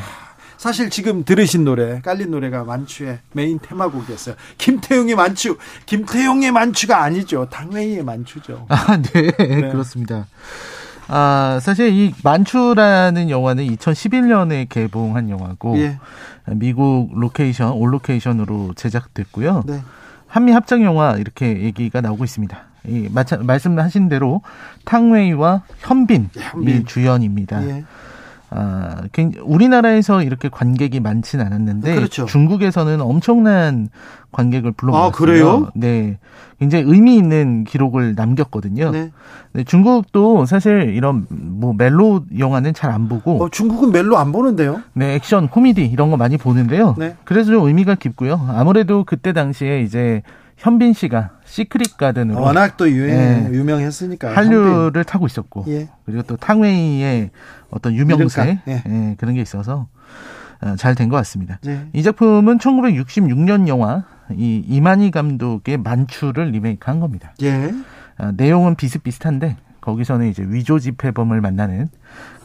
사실 0.57 0.89
지금 0.89 1.23
들으신 1.23 1.63
노래, 1.63 2.01
깔린 2.01 2.31
노래가 2.31 2.63
만추의 2.63 3.19
메인 3.31 3.59
테마곡이었어요. 3.59 4.35
김태용의 4.57 5.15
만추, 5.15 5.57
김태용의 5.85 6.51
만추가 6.51 7.03
아니죠. 7.03 7.47
당회의 7.49 8.03
만추죠. 8.03 8.65
아, 8.69 8.97
네, 8.97 9.31
네. 9.31 9.69
그렇습니다. 9.69 10.25
아, 11.07 11.59
사실 11.61 11.93
이 11.93 12.13
만추라는 12.23 13.29
영화는 13.29 13.65
2011년에 13.67 14.67
개봉한 14.67 15.29
영화고 15.29 15.77
예. 15.77 15.99
미국 16.47 17.11
로케이션, 17.13 17.71
올 17.71 17.93
로케이션으로 17.93 18.73
제작됐고요. 18.75 19.63
네. 19.65 19.81
한미 20.27 20.51
합작 20.51 20.81
영화 20.83 21.15
이렇게 21.17 21.61
얘기가 21.63 22.01
나오고 22.01 22.23
있습니다. 22.23 22.57
이 22.87 23.09
만추, 23.11 23.37
말씀하신 23.37 24.09
대로 24.09 24.41
탕웨이와 24.85 25.63
현빈이 25.79 26.29
예, 26.37 26.41
현빈. 26.41 26.85
주연입니다. 26.85 27.67
예. 27.67 27.83
아, 28.49 29.01
우리나라에서 29.43 30.23
이렇게 30.23 30.47
관객이 30.49 30.99
많지는 31.01 31.45
않았는데 31.45 31.95
그렇죠. 31.95 32.25
중국에서는 32.25 33.01
엄청난 33.01 33.89
관객을 34.31 34.71
불러모았어요. 34.71 35.07
아, 35.07 35.11
그래요? 35.11 35.67
네. 35.75 36.17
굉장히 36.59 36.85
의미 36.87 37.17
있는 37.17 37.65
기록을 37.65 38.15
남겼거든요. 38.15 38.91
네. 38.91 39.11
네. 39.53 39.63
중국도 39.63 40.45
사실 40.45 40.93
이런 40.95 41.25
뭐 41.29 41.73
멜로 41.77 42.23
영화는 42.37 42.73
잘 42.73 42.87
안 42.91 43.09
보고 43.09 43.43
어, 43.43 43.49
중국은 43.49 43.91
멜로 43.91 44.17
안 44.17 44.31
보는데요? 44.31 44.81
네, 44.93 45.13
액션, 45.15 45.49
코미디 45.49 45.85
이런 45.85 46.09
거 46.09 46.15
많이 46.17 46.37
보는데요. 46.37 46.95
네. 46.97 47.15
그래서 47.25 47.51
좀 47.51 47.67
의미가 47.67 47.95
깊고요. 47.95 48.47
아무래도 48.49 49.03
그때 49.03 49.33
당시에 49.33 49.81
이제 49.81 50.23
현빈 50.57 50.93
씨가 50.93 51.31
시크릿 51.45 51.97
가든으로 51.97 52.41
워낙 52.41 52.77
또 52.77 52.89
유행, 52.89 53.47
예, 53.47 53.49
유명했으니까 53.53 54.35
한류를 54.35 54.85
현빈. 54.85 55.03
타고 55.03 55.25
있었고 55.27 55.65
예. 55.67 55.87
그리고 56.05 56.23
또 56.23 56.35
탕웨이의 56.35 57.29
어떤 57.69 57.93
유명세 57.95 58.59
예. 58.67 58.83
예, 58.85 59.15
그런 59.17 59.35
게 59.35 59.41
있어서 59.41 59.87
어, 60.61 60.75
잘된 60.75 61.09
것 61.09 61.15
같습니다. 61.17 61.59
네. 61.63 61.87
이 61.93 62.01
작품은 62.01 62.57
1966년 62.57 63.67
영화 63.67 64.05
이 64.31 64.63
이만희 64.67 65.11
감독의 65.11 65.77
만추를 65.77 66.49
리메이크한 66.49 66.99
겁니다. 66.99 67.33
예. 67.43 67.71
어, 68.17 68.31
내용은 68.35 68.75
비슷비슷한데 68.75 69.57
거기서는 69.79 70.27
이제 70.27 70.43
위조 70.43 70.79
지폐범을 70.79 71.39
만나는 71.39 71.87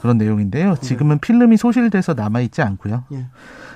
그런 0.02 0.19
내용인데요. 0.19 0.76
지금은 0.76 1.16
네. 1.16 1.21
필름이 1.21 1.57
소실돼서 1.57 2.12
남아 2.12 2.40
있지 2.42 2.61
않고요. 2.61 3.04
예. 3.12 3.25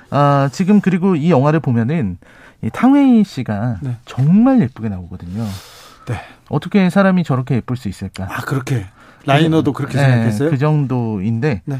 아, 0.09 0.47
지금 0.51 0.79
그리고 0.79 1.15
이 1.15 1.31
영화를 1.31 1.59
보면은 1.59 2.17
이 2.61 2.69
탕웨이 2.71 3.23
씨가 3.23 3.77
네. 3.81 3.97
정말 4.05 4.61
예쁘게 4.61 4.89
나오거든요. 4.89 5.43
네. 6.07 6.19
어떻게 6.49 6.89
사람이 6.89 7.23
저렇게 7.23 7.55
예쁠 7.55 7.77
수 7.77 7.87
있을까? 7.87 8.27
아 8.29 8.41
그렇게 8.41 8.85
라이너도 9.25 9.73
그렇게 9.73 9.97
네, 9.97 10.05
생각했어요? 10.05 10.49
그 10.49 10.57
정도인데. 10.57 11.61
네. 11.65 11.79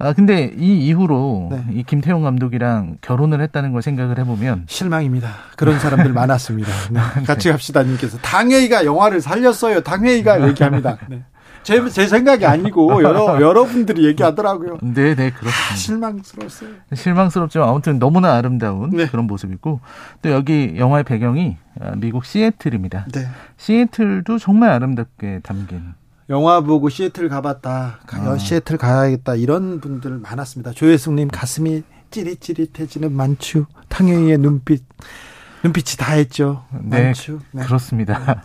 아 0.00 0.12
근데 0.12 0.52
이 0.56 0.86
이후로 0.86 1.48
네. 1.50 1.64
이 1.72 1.82
김태용 1.82 2.22
감독이랑 2.22 2.98
결혼을 3.00 3.40
했다는 3.40 3.72
걸 3.72 3.82
생각을 3.82 4.18
해보면 4.20 4.66
실망입니다. 4.68 5.30
그런 5.56 5.78
사람들 5.80 6.12
많았습니다. 6.12 6.70
네. 6.90 7.00
같이 7.24 7.50
갑시다 7.50 7.82
님께서 7.82 8.18
당회의가 8.18 8.84
영화를 8.84 9.20
살렸어요. 9.20 9.80
당회의가 9.82 10.46
얘기합니다. 10.48 10.98
네. 11.08 11.22
제, 11.62 11.88
제 11.88 12.06
생각이 12.06 12.46
아니고 12.46 13.02
여러 13.02 13.40
여러분들이 13.42 14.04
얘기하더라고요. 14.06 14.78
네, 14.82 15.14
네, 15.14 15.30
그렇습니다. 15.30 15.72
아, 15.72 15.76
실망스러웠어요. 15.76 16.70
실망스럽지만 16.94 17.68
아무튼 17.68 17.98
너무나 17.98 18.34
아름다운 18.34 18.90
네. 18.90 19.06
그런 19.06 19.26
모습이고 19.26 19.80
또 20.22 20.30
여기 20.30 20.74
영화의 20.76 21.04
배경이 21.04 21.56
아, 21.80 21.92
미국 21.96 22.24
시애틀입니다. 22.24 23.06
네. 23.12 23.26
시애틀도 23.56 24.38
정말 24.38 24.70
아름답게 24.70 25.40
담긴 25.42 25.94
영화 26.30 26.60
보고 26.60 26.88
시애틀 26.88 27.28
가봤다. 27.28 28.00
아. 28.06 28.38
시애틀 28.38 28.76
가야겠다. 28.76 29.34
이런 29.34 29.80
분들 29.80 30.18
많았습니다. 30.18 30.72
조혜숙님 30.72 31.28
가슴이 31.28 31.82
찌릿찌릿해지는 32.10 33.12
만추. 33.12 33.64
탕웨이의 33.88 34.38
눈빛. 34.38 34.84
눈빛이 35.64 35.96
다 35.98 36.12
했죠. 36.12 36.64
네, 36.82 37.04
만추. 37.04 37.40
네. 37.52 37.62
그렇습니다. 37.64 38.42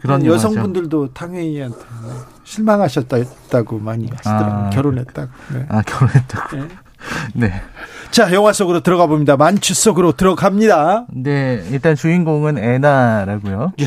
네. 0.00 0.02
그런 0.02 0.24
여성분들도 0.26 1.12
탕웨이한테 1.12 1.76
실망하셨다고 2.44 3.78
많이 3.78 4.08
하시더라고요. 4.08 4.66
아, 4.66 4.70
결혼했다고. 4.70 5.30
네. 5.52 5.66
아, 5.68 5.82
결혼했다고. 5.82 6.56
네. 6.56 6.68
네. 7.34 7.62
자, 8.10 8.32
영화 8.32 8.52
속으로 8.52 8.80
들어가 8.80 9.06
봅니다. 9.06 9.36
만추 9.36 9.74
속으로 9.74 10.12
들어갑니다. 10.12 11.06
네, 11.10 11.64
일단 11.70 11.94
주인공은 11.94 12.58
애나라고요. 12.58 13.72
예. 13.80 13.86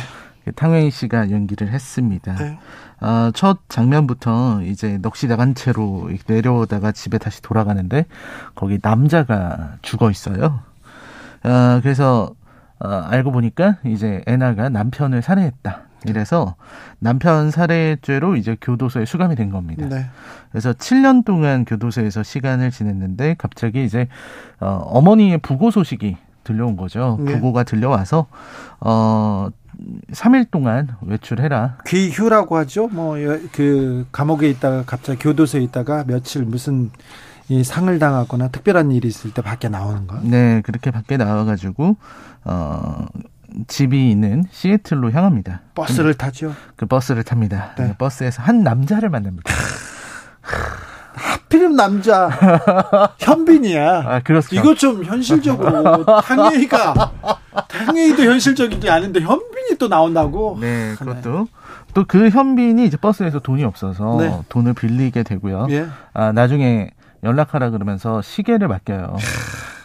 탕웨이 0.55 0.91
씨가 0.91 1.31
연기를 1.31 1.71
했습니다. 1.71 2.35
네. 2.35 2.59
어, 3.01 3.31
첫 3.33 3.59
장면부터 3.69 4.61
이제 4.63 4.97
넋이 4.97 5.27
나간 5.29 5.55
채로 5.55 6.09
내려오다가 6.27 6.91
집에 6.91 7.17
다시 7.17 7.41
돌아가는데 7.41 8.05
거기 8.55 8.79
남자가 8.81 9.73
죽어 9.81 10.09
있어요. 10.09 10.61
어, 11.43 11.79
그래서 11.81 12.33
어, 12.79 12.87
알고 12.87 13.31
보니까 13.31 13.77
이제 13.85 14.21
애나가 14.27 14.69
남편을 14.69 15.21
살해했다. 15.21 15.81
이래서 16.05 16.55
남편 16.99 17.51
살해죄로 17.51 18.35
이제 18.35 18.57
교도소에 18.61 19.05
수감이 19.05 19.35
된 19.35 19.49
겁니다. 19.49 19.87
네. 19.87 20.05
그래서 20.51 20.73
7년 20.73 21.25
동안 21.25 21.65
교도소에서 21.65 22.23
시간을 22.23 22.71
지냈는데 22.71 23.35
갑자기 23.37 23.83
이제 23.83 24.07
어, 24.59 24.81
어머니의 24.85 25.39
부고 25.39 25.71
소식이 25.71 26.17
들려온 26.43 26.75
거죠. 26.75 27.17
네. 27.21 27.33
부고가 27.33 27.63
들려와서 27.63 28.27
어 28.79 29.49
3일 30.11 30.51
동안 30.51 30.89
외출해라. 31.01 31.79
귀휴라고 31.87 32.57
하죠. 32.57 32.87
뭐 32.89 33.15
그 33.51 34.05
감옥에 34.11 34.49
있다가 34.49 34.83
갑자기 34.85 35.19
교도소에 35.19 35.61
있다가 35.61 36.03
며칠 36.05 36.43
무슨 36.43 36.91
이 37.49 37.63
상을 37.63 37.97
당하거나 37.99 38.49
특별한 38.49 38.91
일이 38.91 39.07
있을 39.07 39.33
때 39.33 39.41
밖에 39.41 39.69
나오는 39.69 40.07
거. 40.07 40.19
네, 40.21 40.61
그렇게 40.61 40.91
밖에 40.91 41.17
나와 41.17 41.43
가지고 41.43 41.97
어 42.45 43.05
집이 43.67 44.09
있는 44.11 44.43
시애틀로 44.51 45.11
향합니다. 45.11 45.61
버스를 45.75 46.13
타죠. 46.13 46.55
그 46.75 46.85
버스를 46.85 47.23
탑니다. 47.23 47.75
네. 47.77 47.95
버스에서 47.97 48.41
한 48.43 48.63
남자를 48.63 49.09
만납니다. 49.09 49.51
하필이면 51.13 51.75
남자 51.75 52.29
현빈이야. 53.19 54.03
아, 54.05 54.19
그렇죠. 54.23 54.55
이거 54.55 54.73
좀 54.73 55.03
현실적으로 55.03 56.03
당연히가 56.21 57.11
당연히도 57.67 58.23
현실적이지 58.23 58.89
않은데 58.89 59.19
현빈이 59.21 59.77
또 59.77 59.87
나온다고. 59.87 60.57
네, 60.59 60.95
그것도 60.97 61.47
또 61.93 62.05
그 62.07 62.29
현빈이 62.29 62.85
이제 62.85 62.97
버스에서 62.97 63.37
돈이 63.39 63.63
없어서 63.63 64.17
네. 64.19 64.39
돈을 64.49 64.73
빌리게 64.73 65.21
되고요. 65.21 65.67
예. 65.69 65.85
아 66.13 66.31
나중에 66.31 66.89
연락하라 67.23 67.69
그러면서 67.69 68.21
시계를 68.23 68.67
맡겨요. 68.67 69.15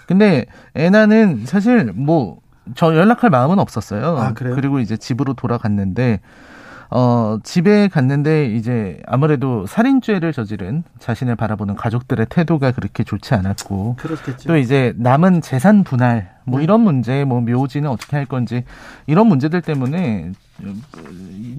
근데 0.07 0.46
애나는 0.74 1.44
사실 1.44 1.92
뭐 1.94 2.38
저 2.74 2.94
연락할 2.94 3.31
마음은 3.31 3.59
없었어요. 3.59 4.18
아, 4.18 4.33
그리고 4.35 4.81
이제 4.81 4.96
집으로 4.96 5.35
돌아갔는데 5.35 6.20
어, 6.90 7.38
집에 7.42 7.88
갔는데 7.88 8.46
이제 8.46 9.02
아무래도 9.07 9.66
살인죄를 9.66 10.33
저지른 10.33 10.85
자신을 10.98 11.37
바라보는 11.37 11.74
가족들의 11.74 12.26
태도가 12.31 12.72
그렇게 12.72 13.04
좋지 13.04 13.35
않았고 13.35 13.96
그렇겠죠. 13.96 14.48
또 14.48 14.57
이제 14.57 14.94
남은 14.96 15.42
재산 15.42 15.85
분할 15.85 16.35
뭐 16.44 16.61
네. 16.61 16.64
이런 16.64 16.81
문제 16.81 17.24
뭐 17.24 17.42
묘지는 17.42 17.90
어떻게 17.90 18.16
할 18.16 18.24
건지 18.24 18.64
이런 19.07 19.26
문제들 19.26 19.61
때문에 19.61 20.33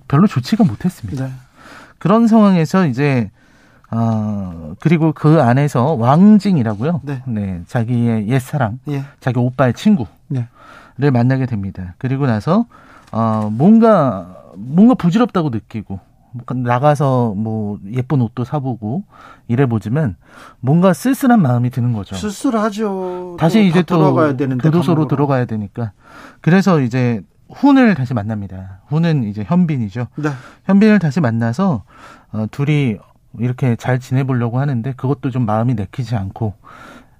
별로 0.07 0.25
좋지가 0.25 0.63
못했습니다. 0.63 1.25
네. 1.27 1.31
그런 1.99 2.25
상황에서 2.27 2.87
이제 2.87 3.29
어, 3.91 4.73
그리고 4.79 5.13
그 5.13 5.41
안에서 5.41 5.93
왕징이라고요. 5.93 7.01
네. 7.03 7.21
네 7.27 7.61
자기의 7.67 8.29
옛사랑, 8.29 8.79
예. 8.87 9.03
자기 9.19 9.39
오빠의 9.39 9.73
친구 9.73 10.07
를 10.99 11.07
네. 11.07 11.12
만나게 11.12 11.45
됩니다. 11.45 11.95
그리고 11.97 12.27
나서 12.27 12.65
어, 13.12 13.49
뭔가 13.51 14.43
뭔가 14.55 14.93
부질없다고 14.95 15.49
느끼고 15.49 15.99
나가서 16.55 17.33
뭐 17.35 17.79
예쁜 17.91 18.21
옷도 18.21 18.43
사보고 18.43 19.05
이래 19.47 19.65
보지만 19.65 20.17
뭔가 20.59 20.93
쓸쓸한 20.93 21.41
마음이 21.41 21.69
드는 21.69 21.93
거죠. 21.93 22.15
쓸쓸하죠. 22.15 23.38
다시 23.39 23.65
이제 23.65 23.81
또 23.81 23.97
들어가야 23.97 24.35
되는데 24.35 24.62
교도소로 24.62 25.07
들어가야 25.07 25.45
되니까 25.45 25.93
그래서 26.41 26.81
이제 26.81 27.21
훈을 27.49 27.95
다시 27.95 28.13
만납니다. 28.13 28.81
훈은 28.88 29.23
이제 29.23 29.43
현빈이죠. 29.47 30.07
네. 30.17 30.29
현빈을 30.65 30.99
다시 30.99 31.21
만나서 31.21 31.83
어, 32.33 32.45
둘이 32.51 32.97
이렇게 33.39 33.75
잘 33.77 33.99
지내보려고 33.99 34.59
하는데 34.59 34.93
그것도 34.93 35.29
좀 35.29 35.45
마음이 35.45 35.75
내키지 35.75 36.15
않고 36.15 36.53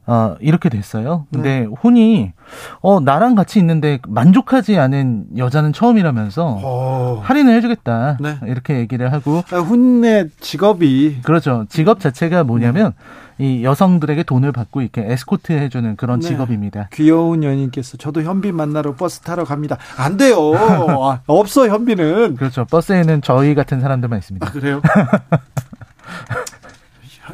어, 0.10 0.36
이렇게 0.40 0.70
됐어요. 0.70 1.28
근데 1.32 1.60
네. 1.60 1.66
혼이 1.84 2.34
어 2.82 3.00
나랑 3.00 3.36
같이 3.36 3.60
있는데 3.60 4.00
만족하지 4.08 4.80
않은 4.80 5.26
여자는 5.38 5.72
처음이라면서 5.72 6.62
어. 6.64 7.22
할인을 7.24 7.54
해주겠다 7.58 8.18
네. 8.20 8.40
이렇게 8.48 8.80
얘기를 8.80 9.14
하고 9.14 9.44
아, 9.52 9.58
혼의 9.58 10.30
직업이 10.40 11.20
그렇죠. 11.22 11.66
직업 11.70 12.00
자체가 12.00 12.44
뭐냐면 12.44 12.94
네. 13.38 13.60
이 13.60 13.64
여성들에게 13.64 14.24
돈을 14.24 14.52
받고 14.52 14.82
이렇게 14.82 15.06
에스코트 15.06 15.54
해주는 15.54 15.96
그런 15.96 16.22
네. 16.22 16.28
직업입니다. 16.28 16.90
귀여운 16.92 17.44
연인께서 17.44 17.98
저도 17.98 18.24
현빈 18.24 18.56
만나러 18.56 18.96
버스 18.96 19.20
타러 19.20 19.44
갑니다. 19.44 19.78
안 19.96 20.18
돼요. 20.18 20.54
아, 20.58 21.20
없어 21.28 21.68
현빈은. 21.68 22.36
그렇죠. 22.36 22.66
버스에는 22.66 23.22
저희 23.22 23.54
같은 23.54 23.80
사람들만 23.80 24.18
있습니다. 24.18 24.48
아, 24.48 24.52
그래요? 24.52 24.82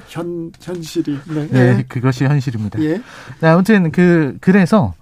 현 0.07 0.51
현실이. 0.59 1.19
네, 1.27 1.47
네 1.47 1.83
그것이 1.87 2.25
현실입니다. 2.25 2.81
예. 2.81 3.01
네, 3.41 3.47
아무튼 3.47 3.91
그 3.91 4.37
그래서 4.41 4.93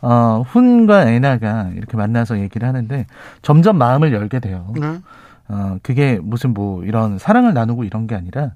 어, 0.00 0.42
훈과 0.46 1.10
애나가 1.10 1.70
이렇게 1.74 1.96
만나서 1.96 2.40
얘기를 2.40 2.66
하는데 2.66 3.06
점점 3.42 3.76
마음을 3.78 4.12
열게 4.12 4.40
돼요. 4.40 4.72
네. 4.78 5.00
어, 5.48 5.78
그게 5.82 6.18
무슨 6.22 6.54
뭐 6.54 6.84
이런 6.84 7.18
사랑을 7.18 7.54
나누고 7.54 7.84
이런 7.84 8.06
게 8.06 8.14
아니라 8.14 8.52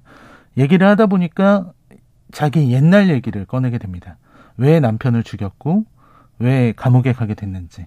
얘기를 0.57 0.87
하다 0.87 1.07
보니까 1.07 1.73
자기 2.33 2.73
옛날 2.73 3.09
얘기를 3.09 3.45
꺼내게 3.45 3.79
됩니다. 3.79 4.17
왜 4.57 4.81
남편을 4.81 5.23
죽였고 5.23 5.85
왜 6.39 6.73
감옥에 6.77 7.13
가게 7.13 7.35
됐는지 7.35 7.87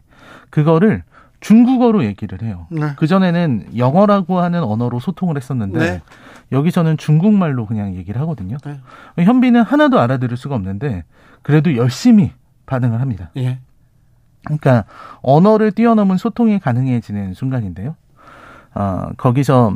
그거를 0.49 1.03
중국어로 1.39 2.03
얘기를 2.03 2.41
해요. 2.41 2.67
네. 2.69 2.93
그 2.97 3.07
전에는 3.07 3.77
영어라고 3.77 4.39
하는 4.39 4.63
언어로 4.63 4.99
소통을 4.99 5.37
했었는데 5.37 5.79
네. 5.79 6.01
여기서는 6.51 6.97
중국말로 6.97 7.65
그냥 7.65 7.95
얘기를 7.95 8.19
하거든요. 8.21 8.57
네. 8.63 9.23
현빈은 9.23 9.63
하나도 9.63 9.99
알아들을 9.99 10.37
수가 10.37 10.55
없는데 10.55 11.03
그래도 11.41 11.75
열심히 11.75 12.31
반응을 12.65 13.01
합니다. 13.01 13.31
예. 13.37 13.59
그러니까 14.45 14.85
언어를 15.21 15.71
뛰어넘은 15.71 16.17
소통이 16.17 16.59
가능해지는 16.59 17.33
순간인데요. 17.33 17.95
어, 18.75 19.09
거기서 19.17 19.75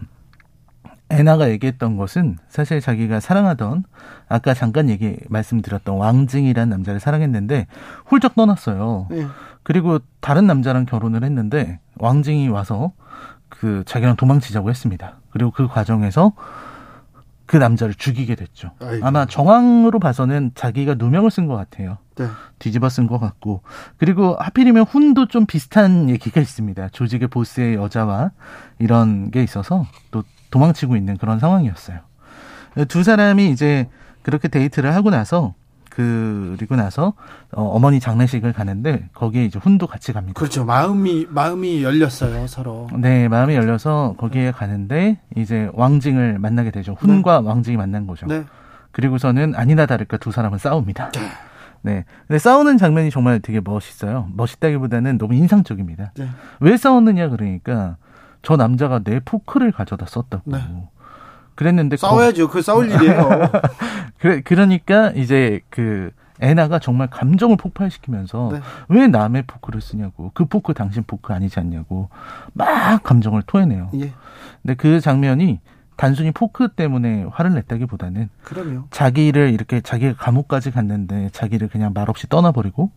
애나가 1.10 1.50
얘기했던 1.50 1.98
것은 1.98 2.38
사실 2.48 2.80
자기가 2.80 3.20
사랑하던 3.20 3.84
아까 4.30 4.54
잠깐 4.54 4.90
얘기 4.90 5.18
말씀드렸던 5.28 5.98
왕징이라는 5.98 6.70
남자를 6.70 7.00
사랑했는데 7.02 7.68
훌쩍 8.06 8.36
떠났어요. 8.36 9.08
네. 9.10 9.28
그리고 9.64 10.00
다른 10.22 10.48
남자랑 10.48 10.86
결혼을 10.86 11.24
했는데 11.24 11.80
왕징이 11.98 12.48
와서 12.48 12.94
그 13.50 13.84
자기랑 13.86 14.16
도망치자고 14.16 14.70
했습니다. 14.70 15.18
그리고 15.32 15.52
그 15.52 15.68
과정에서 15.68 16.34
그 17.46 17.58
남자를 17.58 17.94
죽이게 17.94 18.36
됐죠. 18.36 18.72
아이고. 18.80 19.06
아마 19.06 19.26
정황으로 19.26 20.00
봐서는 20.00 20.52
자기가 20.56 20.94
누명을 20.94 21.30
쓴 21.32 21.48
것 21.48 21.56
같아요. 21.58 21.98
네. 22.16 22.28
뒤집어 22.60 22.88
쓴 22.88 23.08
것 23.08 23.20
같고 23.20 23.62
그리고 23.98 24.38
하필이면 24.40 24.84
훈도 24.84 25.28
좀 25.28 25.46
비슷한 25.46 26.10
얘기가 26.10 26.40
있습니다. 26.40 26.90
조직의 26.90 27.28
보스의 27.28 27.76
여자와 27.76 28.32
이런 28.80 29.32
게 29.32 29.44
있어서 29.44 29.86
또 30.12 30.24
도망치고 30.52 30.96
있는 30.96 31.18
그런 31.18 31.40
상황이었어요. 31.40 32.00
두 32.88 33.04
사람이 33.04 33.50
이제 33.50 33.90
그렇게 34.22 34.48
데이트를 34.48 34.96
하고 34.96 35.10
나서 35.10 35.54
그리고 35.92 36.78
나서 36.78 37.14
어머니 37.52 38.00
장례식을 38.00 38.54
가는데 38.54 39.10
거기에 39.14 39.44
이제 39.44 39.60
훈도 39.60 39.88
같이 39.88 40.14
갑니다. 40.14 40.40
그렇죠. 40.40 40.64
마음이 40.64 41.28
마음이 41.30 41.84
열렸어요 41.84 42.48
서로. 42.48 42.88
네, 42.98 43.28
마음이 43.28 43.56
열려서 43.56 44.16
거기에 44.18 44.52
가는데 44.52 45.20
이제 45.36 45.70
왕징을 45.74 46.40
만나게 46.40 46.72
되죠. 46.72 46.96
훈과 46.98 47.42
네. 47.42 47.48
왕징이 47.48 47.78
만난 47.78 48.08
거죠. 48.08 48.26
네. 48.26 48.46
그리고서는 48.92 49.54
아니나 49.56 49.86
다를까 49.86 50.18
두 50.18 50.32
사람은 50.32 50.60
싸웁니다. 50.60 51.12
네. 51.12 51.22
네. 51.82 52.06
근데 52.28 52.40
싸우는 52.40 52.78
장면이 52.78 53.12
정말 53.12 53.42
되게 53.42 53.60
멋있어요. 53.62 54.30
멋있다기보다는 54.34 55.18
너무 55.18 55.34
인상적입니다. 55.36 56.14
네. 56.18 56.30
왜 56.62 56.78
싸웠느냐 56.78 57.28
그러니까 57.30 57.98
저 58.42 58.56
남자가 58.56 59.00
내 59.00 59.20
포크를 59.20 59.74
가져다 59.74 60.06
썼다고. 60.06 60.52
네. 61.62 61.66
그랬는데 61.66 61.98
싸워야죠. 61.98 62.50
그 62.50 62.62
싸울 62.62 62.90
일이에요. 62.90 63.30
그래 64.18 64.42
그러니까 64.44 65.12
이제 65.12 65.62
그 65.70 66.12
애나가 66.40 66.80
정말 66.80 67.08
감정을 67.08 67.56
폭발시키면서 67.58 68.50
네. 68.54 68.62
왜 68.90 69.08
남의 69.08 69.44
포크를 69.46 69.80
쓰냐고 69.80 70.32
그 70.34 70.46
포크 70.46 70.74
당신 70.74 71.04
포크 71.06 71.34
아니지 71.34 71.60
않냐고 71.60 72.10
막 72.54 73.04
감정을 73.04 73.44
토해내요. 73.46 73.92
예. 73.96 74.12
근데 74.64 74.74
그 74.76 75.00
장면이 75.00 75.60
단순히 75.98 76.32
포크 76.32 76.70
때문에 76.70 77.28
화를 77.32 77.54
냈다기보다는 77.54 78.30
그럼요. 78.44 78.86
자기를 78.90 79.54
이렇게 79.54 79.82
자기가 79.82 80.16
감옥까지 80.18 80.72
갔는데 80.72 81.30
자기를 81.32 81.68
그냥 81.68 81.92
말없이 81.94 82.28
떠나버리고 82.28 82.90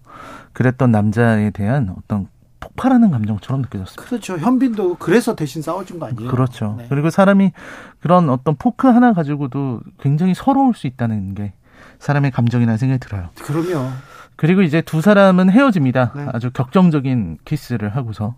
그랬던 0.54 0.90
남자에 0.90 1.50
대한 1.50 1.94
어떤 1.98 2.28
폭발하는 2.64 3.10
감정처럼 3.10 3.62
느껴졌습니다. 3.62 4.02
그렇죠. 4.08 4.38
현빈도 4.38 4.96
그래서 4.96 5.36
대신 5.36 5.60
싸워준 5.60 5.98
거 5.98 6.06
아니에요? 6.06 6.30
그렇죠. 6.30 6.76
네. 6.78 6.86
그리고 6.88 7.10
사람이 7.10 7.52
그런 8.00 8.30
어떤 8.30 8.56
포크 8.56 8.88
하나 8.88 9.12
가지고도 9.12 9.80
굉장히 10.00 10.32
서러울 10.34 10.74
수 10.74 10.86
있다는 10.86 11.34
게 11.34 11.52
사람의 11.98 12.30
감정이라는 12.30 12.78
생각이 12.78 13.00
들어요. 13.00 13.28
그럼요. 13.42 13.90
그리고 14.36 14.62
이제 14.62 14.80
두 14.80 15.02
사람은 15.02 15.50
헤어집니다. 15.50 16.12
네. 16.16 16.26
아주 16.32 16.50
격정적인 16.50 17.38
키스를 17.44 17.94
하고서 17.94 18.34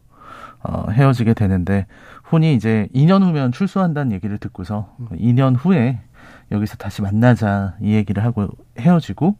어, 0.62 0.86
헤어지게 0.90 1.34
되는데 1.34 1.86
훈이 2.24 2.54
이제 2.54 2.88
2년 2.94 3.22
후면 3.22 3.52
출소한다는 3.52 4.12
얘기를 4.12 4.38
듣고서 4.38 4.92
음. 4.98 5.08
2년 5.16 5.54
후에 5.56 6.00
여기서 6.50 6.76
다시 6.76 7.02
만나자 7.02 7.76
이 7.80 7.94
얘기를 7.94 8.24
하고 8.24 8.48
헤어지고 8.78 9.36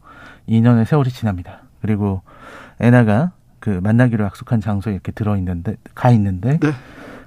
2년의 0.47 0.85
세월이 0.85 1.09
지납니다. 1.09 1.63
그리고 1.81 2.21
애나가 2.79 3.31
그 3.67 3.81
만나기로 3.83 4.23
약속한 4.23 4.61
장소에 4.61 4.93
이렇게 4.93 5.11
들어 5.11 5.35
있는데 5.35 5.75
가 5.93 6.09
있는데 6.11 6.57
네. 6.57 6.73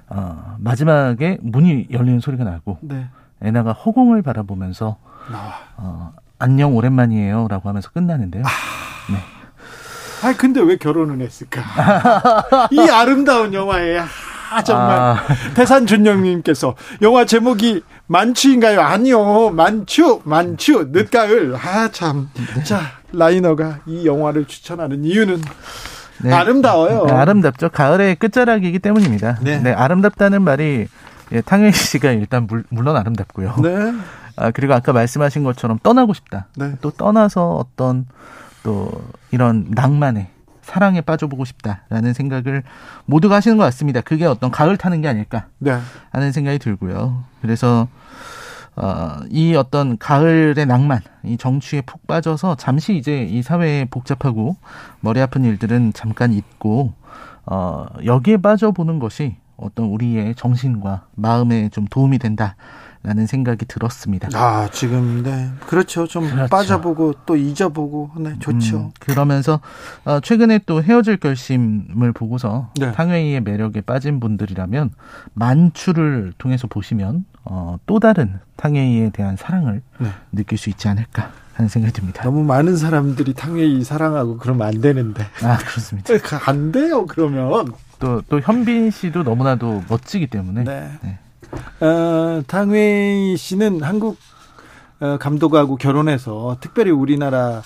어, 0.07 0.55
마지막에 0.57 1.37
문이 1.39 1.89
열리는 1.91 2.19
소리가 2.19 2.43
나고 2.43 2.79
네. 2.81 3.09
애나가 3.43 3.73
허공을 3.73 4.23
바라보면서 4.23 4.97
어, 5.77 6.13
안녕 6.39 6.75
오랜만이에요라고 6.75 7.69
하면서 7.69 7.91
끝나는데요. 7.91 8.41
아... 8.43 8.49
네. 9.11 9.19
아 10.27 10.33
근데 10.35 10.61
왜 10.61 10.77
결혼을 10.77 11.21
했을까? 11.21 11.61
이 12.71 12.79
아름다운 12.89 13.53
영화에 13.53 13.99
아, 14.51 14.63
정말 14.63 14.99
아... 14.99 15.23
태산 15.53 15.85
준영님께서 15.85 16.75
영화 17.03 17.23
제목이 17.23 17.83
만추인가요? 18.07 18.81
아니요, 18.81 19.51
만추, 19.51 20.21
만추, 20.23 20.89
늦가을. 20.91 21.55
아 21.55 21.89
참. 21.91 22.31
네. 22.33 22.63
자 22.63 22.81
라이너가 23.13 23.81
이 23.85 24.07
영화를 24.07 24.45
추천하는 24.45 25.05
이유는 25.05 25.39
네. 26.23 26.33
아름다워요. 26.33 27.05
네, 27.05 27.13
아름답죠. 27.13 27.69
가을의 27.69 28.15
끝자락이기 28.15 28.79
때문입니다. 28.79 29.39
네. 29.41 29.59
네 29.59 29.71
아름답다는 29.73 30.41
말이 30.41 30.87
예, 31.31 31.41
탕웨이 31.41 31.71
씨가 31.71 32.11
일단 32.11 32.45
물, 32.47 32.63
물론 32.69 32.97
아름답고요. 32.97 33.55
네. 33.61 33.93
아, 34.35 34.51
그리고 34.51 34.73
아까 34.73 34.93
말씀하신 34.93 35.43
것처럼 35.43 35.79
떠나고 35.81 36.13
싶다. 36.13 36.47
네. 36.55 36.73
또 36.81 36.91
떠나서 36.91 37.55
어떤 37.55 38.05
또 38.63 38.91
이런 39.31 39.67
낭만에 39.69 40.29
사랑에 40.61 41.01
빠져보고 41.01 41.45
싶다라는 41.45 42.13
생각을 42.13 42.63
모두가 43.05 43.35
하시는 43.35 43.57
것 43.57 43.63
같습니다. 43.65 44.01
그게 44.01 44.25
어떤 44.25 44.51
가을 44.51 44.77
타는 44.77 45.01
게 45.01 45.07
아닐까 45.07 45.47
네. 45.59 45.77
하는 46.11 46.31
생각이 46.31 46.59
들고요. 46.59 47.23
그래서 47.41 47.87
어, 48.75 49.17
이 49.29 49.53
어떤 49.55 49.97
가을의 49.97 50.65
낭만, 50.65 51.01
이 51.23 51.37
정취에 51.37 51.81
푹 51.81 52.07
빠져서 52.07 52.55
잠시 52.55 52.95
이제 52.95 53.23
이 53.23 53.41
사회에 53.41 53.85
복잡하고 53.85 54.55
머리 55.01 55.19
아픈 55.19 55.43
일들은 55.43 55.93
잠깐 55.93 56.33
잊고, 56.33 56.93
어, 57.45 57.85
여기에 58.05 58.37
빠져보는 58.37 58.99
것이 58.99 59.35
어떤 59.57 59.87
우리의 59.87 60.35
정신과 60.35 61.07
마음에 61.15 61.69
좀 61.69 61.85
도움이 61.85 62.17
된다. 62.17 62.55
라는 63.03 63.25
생각이 63.25 63.65
들었습니다. 63.65 64.29
아, 64.33 64.69
지금, 64.71 65.23
네. 65.23 65.49
그렇죠. 65.65 66.05
좀 66.05 66.29
그렇죠. 66.29 66.49
빠져보고 66.49 67.13
또 67.25 67.35
잊어보고, 67.35 68.11
네, 68.17 68.35
좋죠. 68.39 68.77
음, 68.77 68.91
그러면서, 68.99 69.59
어, 70.05 70.19
최근에 70.19 70.59
또 70.67 70.83
헤어질 70.83 71.17
결심을 71.17 72.11
보고서 72.13 72.69
네. 72.79 72.91
탕웨이의 72.91 73.41
매력에 73.41 73.81
빠진 73.81 74.19
분들이라면 74.19 74.91
만추를 75.33 76.33
통해서 76.37 76.67
보시면, 76.67 77.25
어, 77.43 77.77
또 77.87 77.99
다른 77.99 78.39
탕웨이에 78.57 79.09
대한 79.09 79.35
사랑을 79.35 79.81
네. 79.97 80.09
느낄 80.31 80.59
수 80.59 80.69
있지 80.69 80.87
않을까 80.87 81.31
하는 81.55 81.69
생각이 81.69 81.93
듭니다. 81.93 82.23
너무 82.23 82.43
많은 82.43 82.77
사람들이 82.77 83.33
탕웨이 83.33 83.83
사랑하고 83.83 84.37
그러면 84.37 84.67
안 84.67 84.79
되는데. 84.79 85.25
아, 85.41 85.57
그렇습니다. 85.57 86.13
안 86.45 86.71
돼요, 86.71 87.07
그러면. 87.07 87.73
또, 87.97 88.21
또 88.29 88.39
현빈 88.39 88.91
씨도 88.91 89.23
너무나도 89.23 89.85
멋지기 89.89 90.27
때문에. 90.27 90.63
네. 90.63 90.91
네. 91.01 91.19
어, 91.79 92.41
탕웨이 92.47 93.37
씨는 93.37 93.81
한국 93.83 94.17
어, 94.99 95.17
감독하고 95.17 95.77
결혼해서 95.77 96.57
특별히 96.61 96.91
우리나라 96.91 97.63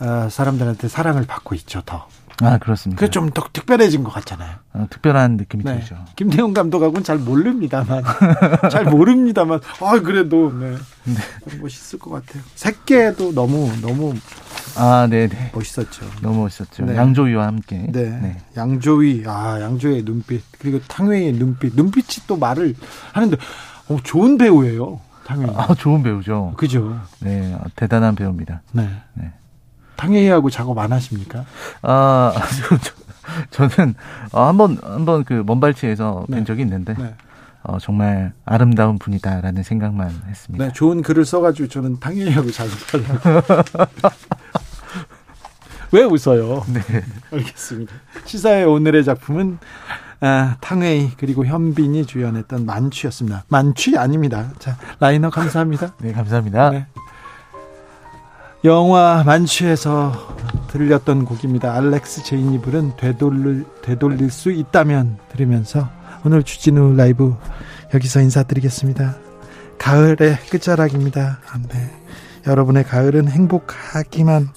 어, 0.00 0.28
사람들한테 0.28 0.88
사랑을 0.88 1.26
받고 1.26 1.54
있죠, 1.54 1.82
더. 1.86 2.08
아, 2.42 2.58
그렇습니다. 2.58 2.98
그게 2.98 3.10
좀더 3.10 3.48
특별해진 3.52 4.02
것 4.04 4.10
같잖아요. 4.10 4.56
어, 4.74 4.86
특별한 4.90 5.36
느낌이 5.36 5.64
네. 5.64 5.78
들죠. 5.78 5.96
김태형 6.16 6.52
감독하고는 6.52 7.04
잘 7.04 7.18
모릅니다만, 7.18 8.02
잘 8.70 8.84
모릅니다만, 8.84 9.60
아, 9.80 10.00
그래도, 10.00 10.52
네. 10.52 10.76
네. 11.04 11.58
멋있을 11.60 11.98
것 11.98 12.10
같아요. 12.10 12.42
새끼도 12.54 13.32
너무, 13.32 13.70
너무. 13.80 14.14
아, 14.76 15.06
네네. 15.08 15.28
네. 15.28 15.50
멋있었죠. 15.54 16.06
너무 16.20 16.42
멋있었죠. 16.42 16.84
네. 16.84 16.96
양조위와 16.96 17.46
함께. 17.46 17.86
네. 17.90 18.08
네. 18.20 18.38
양조위, 18.56 19.24
아, 19.26 19.60
양조위의 19.60 20.04
눈빛, 20.04 20.42
그리고 20.58 20.80
탕웨이의 20.88 21.34
눈빛. 21.34 21.74
눈빛이 21.76 22.26
또 22.26 22.36
말을 22.36 22.74
하는데, 23.12 23.36
어, 23.88 23.98
좋은 24.02 24.38
배우예요. 24.38 25.00
탕웨이. 25.26 25.50
아, 25.56 25.74
좋은 25.74 26.02
배우죠. 26.02 26.54
그죠. 26.56 26.98
네, 27.20 27.56
대단한 27.76 28.14
배우입니다. 28.14 28.62
네. 28.72 28.88
네. 29.14 29.32
탕웨이하고 30.02 30.50
작업 30.50 30.78
안 30.78 30.92
하십니까? 30.92 31.44
아, 31.82 32.32
저, 33.50 33.68
저, 33.68 33.82
는 33.82 33.94
어, 34.32 34.46
한번 34.46 34.78
한번 34.82 35.24
그 35.24 35.44
먼발치에서 35.46 36.26
네. 36.28 36.38
뵌 36.38 36.44
적이 36.44 36.62
있는데 36.62 36.94
네. 36.98 37.14
어, 37.62 37.78
정말 37.78 38.32
아름다운 38.44 38.98
분이다라는 38.98 39.62
생각만 39.62 40.22
했습니다. 40.28 40.64
네, 40.64 40.72
좋은 40.72 41.02
글을 41.02 41.24
써가지고 41.24 41.68
저는 41.68 42.00
당연히하고 42.00 42.50
작업하려고. 42.50 43.42
왜 45.92 46.02
웃어요? 46.02 46.64
네. 46.72 46.80
알겠습니다. 47.30 47.92
시사의 48.24 48.64
오늘의 48.64 49.04
작품은 49.04 49.58
아, 50.20 50.56
탕웨이 50.60 51.12
그리고 51.16 51.46
현빈이 51.46 52.06
주연했던 52.06 52.66
만취였습니다. 52.66 53.44
만취 53.48 53.96
아닙니다. 53.96 54.50
자, 54.58 54.76
라이너 54.98 55.30
감사합니다. 55.30 55.94
네, 56.00 56.12
감사합니다. 56.12 56.70
네. 56.70 56.86
영화 58.64 59.24
만추에서 59.26 60.36
들렸던 60.68 61.24
곡입니다. 61.24 61.74
알렉스 61.74 62.22
제인이 62.22 62.60
부른 62.60 62.92
되돌릴, 62.96 63.64
되돌릴 63.82 64.30
수 64.30 64.52
있다면 64.52 65.18
들으면서 65.32 65.90
오늘 66.24 66.44
주진우 66.44 66.94
라이브 66.94 67.34
여기서 67.92 68.20
인사드리겠습니다. 68.20 69.16
가을의 69.78 70.38
끝자락입니다. 70.48 71.40
네. 71.70 71.90
여러분의 72.46 72.84
가을은 72.84 73.28
행복하기만 73.28 74.50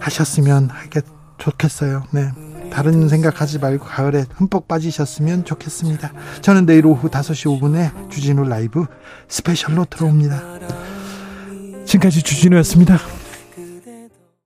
하셨으면 0.00 0.70
하겠, 0.70 1.04
좋겠어요. 1.38 2.02
네. 2.10 2.32
다른 2.72 3.08
생각하지 3.08 3.60
말고 3.60 3.86
가을에 3.86 4.24
흠뻑 4.34 4.66
빠지셨으면 4.66 5.44
좋겠습니다. 5.44 6.12
저는 6.42 6.66
내일 6.66 6.86
오후 6.86 7.08
5시 7.08 7.60
5분에 7.60 8.10
주진우 8.10 8.48
라이브 8.48 8.84
스페셜로 9.28 9.84
들어옵니다. 9.84 10.42
지금까지 11.86 12.22
주진우였습니다. 12.22 12.98